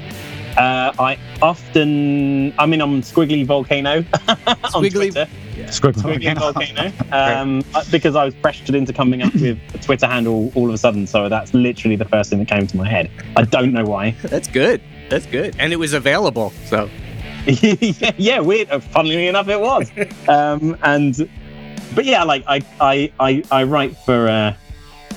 [0.57, 5.13] Uh, I often, I mean, I'm Squiggly Volcano on Squiggly-
[5.69, 5.99] Twitter.
[5.99, 6.91] Squiggly Squiggly volcano.
[6.91, 7.41] Volcano.
[7.41, 10.73] Um, uh, because I was pressured into coming up with a Twitter handle all of
[10.73, 11.07] a sudden.
[11.07, 13.09] So that's literally the first thing that came to my head.
[13.35, 14.11] I don't know why.
[14.23, 14.81] That's good.
[15.09, 15.55] That's good.
[15.59, 16.51] And it was available.
[16.67, 16.89] So
[17.45, 18.69] yeah, yeah, weird.
[18.69, 19.91] Uh, Funnily enough, it was.
[20.27, 21.29] Um, and
[21.93, 24.55] but yeah, like I I I, I write for uh,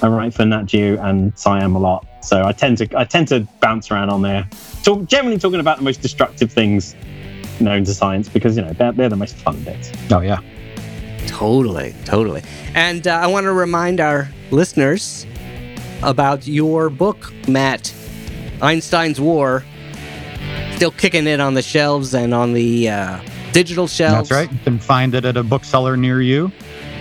[0.02, 3.28] I write for Nat Geo and SciAm a lot, so I tend to I tend
[3.28, 4.48] to bounce around on there.
[4.82, 6.96] Talk, generally talking about the most destructive things
[7.60, 9.90] known to science because you know they're, they're the most fun bits.
[10.10, 10.40] Oh yeah.
[11.26, 12.42] Totally, totally.
[12.74, 15.26] And uh, I want to remind our listeners
[16.02, 17.92] about your book, Matt,
[18.62, 19.64] Einstein's War.
[20.76, 23.20] Still kicking it on the shelves and on the uh,
[23.52, 24.28] digital shelves.
[24.28, 24.52] That's right.
[24.52, 26.52] You can find it at a bookseller near you.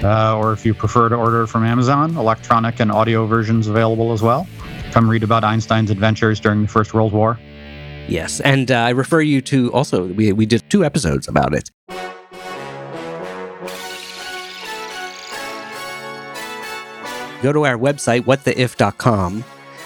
[0.04, 4.22] Uh, or if you prefer to order from Amazon, electronic and audio versions available as
[4.22, 4.48] well.
[4.92, 7.40] Come read about Einstein's adventures during the First World War.
[8.08, 11.70] Yes, and uh, I refer you to also we we did two episodes about it.
[17.42, 19.44] Go to our website whattheif.com.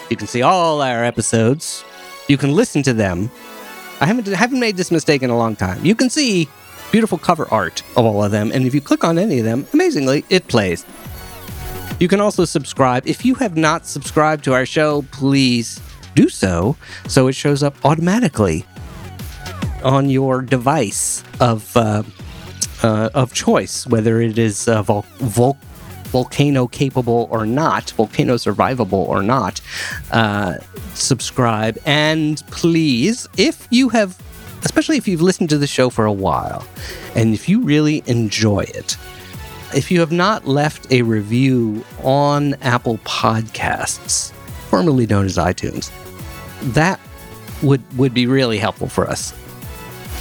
[0.10, 1.84] You can see all our episodes.
[2.28, 3.32] You can listen to them.
[4.00, 5.84] I haven't haven't made this mistake in a long time.
[5.84, 6.48] You can see
[6.92, 9.68] beautiful cover art of all of them, and if you click on any of them,
[9.74, 10.86] amazingly, it plays.
[12.00, 13.08] You can also subscribe.
[13.08, 15.80] If you have not subscribed to our show, please
[16.18, 16.76] do so
[17.08, 18.66] so it shows up automatically
[19.84, 22.04] on your device of uh,
[22.84, 25.58] uh, of choice, whether it is uh, vol- vol-
[26.06, 29.62] volcano capable or not, volcano survivable or not.
[30.12, 30.56] Uh,
[30.94, 34.18] subscribe and please, if you have,
[34.64, 36.68] especially if you've listened to the show for a while,
[37.16, 38.98] and if you really enjoy it.
[39.76, 44.32] If you have not left a review on Apple Podcasts,
[44.70, 45.92] formerly known as iTunes,
[46.62, 47.00] that
[47.64, 49.34] would would be really helpful for us.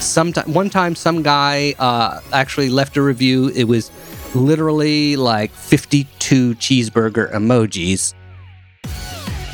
[0.01, 3.49] Sometime, one time, some guy uh, actually left a review.
[3.49, 3.91] It was
[4.35, 8.15] literally like 52 cheeseburger emojis,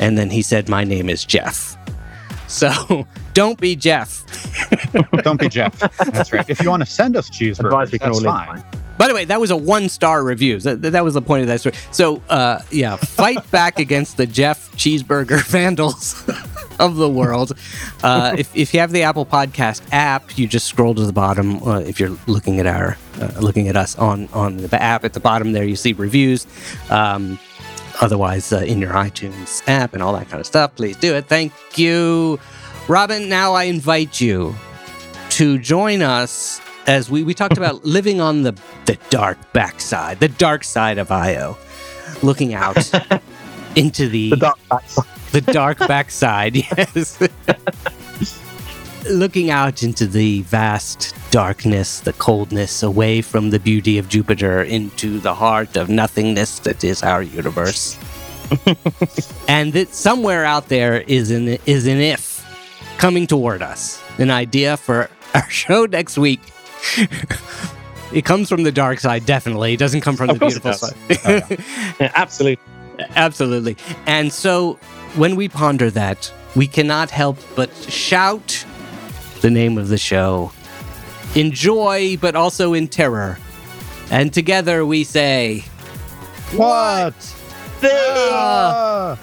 [0.01, 1.77] and then he said, "My name is Jeff."
[2.49, 4.25] So don't be Jeff.
[5.23, 5.79] Don't be Jeff.
[6.13, 6.49] That's right.
[6.49, 8.61] If you want to send us cheeseburgers, Advice that's all fine.
[8.61, 8.79] by.
[8.99, 10.59] By the way, that was a one star review.
[10.61, 11.75] That, that was the point of that story.
[11.91, 16.23] So, uh, yeah, fight back against the Jeff Cheeseburger vandals
[16.79, 17.53] of the world.
[18.03, 21.63] Uh, if, if you have the Apple Podcast app, you just scroll to the bottom.
[21.63, 25.13] Uh, if you're looking at our uh, looking at us on on the app at
[25.13, 26.47] the bottom there, you see reviews.
[26.91, 27.39] Um,
[28.01, 31.27] otherwise, uh, in your iTunes app and all that kind of stuff, please do it.
[31.27, 32.41] Thank you,
[32.89, 33.29] Robin.
[33.29, 34.55] Now I invite you
[35.31, 38.53] to join us as we, we talked about living on the,
[38.87, 41.57] the dark backside, the dark side of Io,
[42.23, 42.77] looking out
[43.77, 45.07] into the, The dark backside.
[45.33, 47.19] The dark backside, yes.
[49.11, 55.19] looking out into the vast darkness, the coldness, away from the beauty of Jupiter into
[55.19, 57.99] the heart of nothingness that is our universe.
[59.49, 62.45] and that somewhere out there is an is an if
[62.99, 64.03] coming toward us.
[64.19, 66.41] An idea for our show next week.
[68.13, 69.73] it comes from the dark side, definitely.
[69.73, 70.95] It doesn't come from Of the beautiful side.
[71.25, 71.57] Oh,
[71.99, 72.63] yeah, absolutely.
[73.17, 73.77] Absolutely.
[74.07, 74.79] And so
[75.15, 78.65] when we ponder that, we cannot help but shout
[79.41, 80.53] the name of the show
[81.35, 83.39] in joy, but also in terror.
[84.11, 85.65] And together we say,
[86.53, 87.15] What?
[87.85, 89.13] Ah.
[89.13, 89.17] Uh,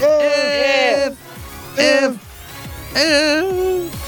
[0.00, 1.18] if,
[1.78, 4.05] if, if,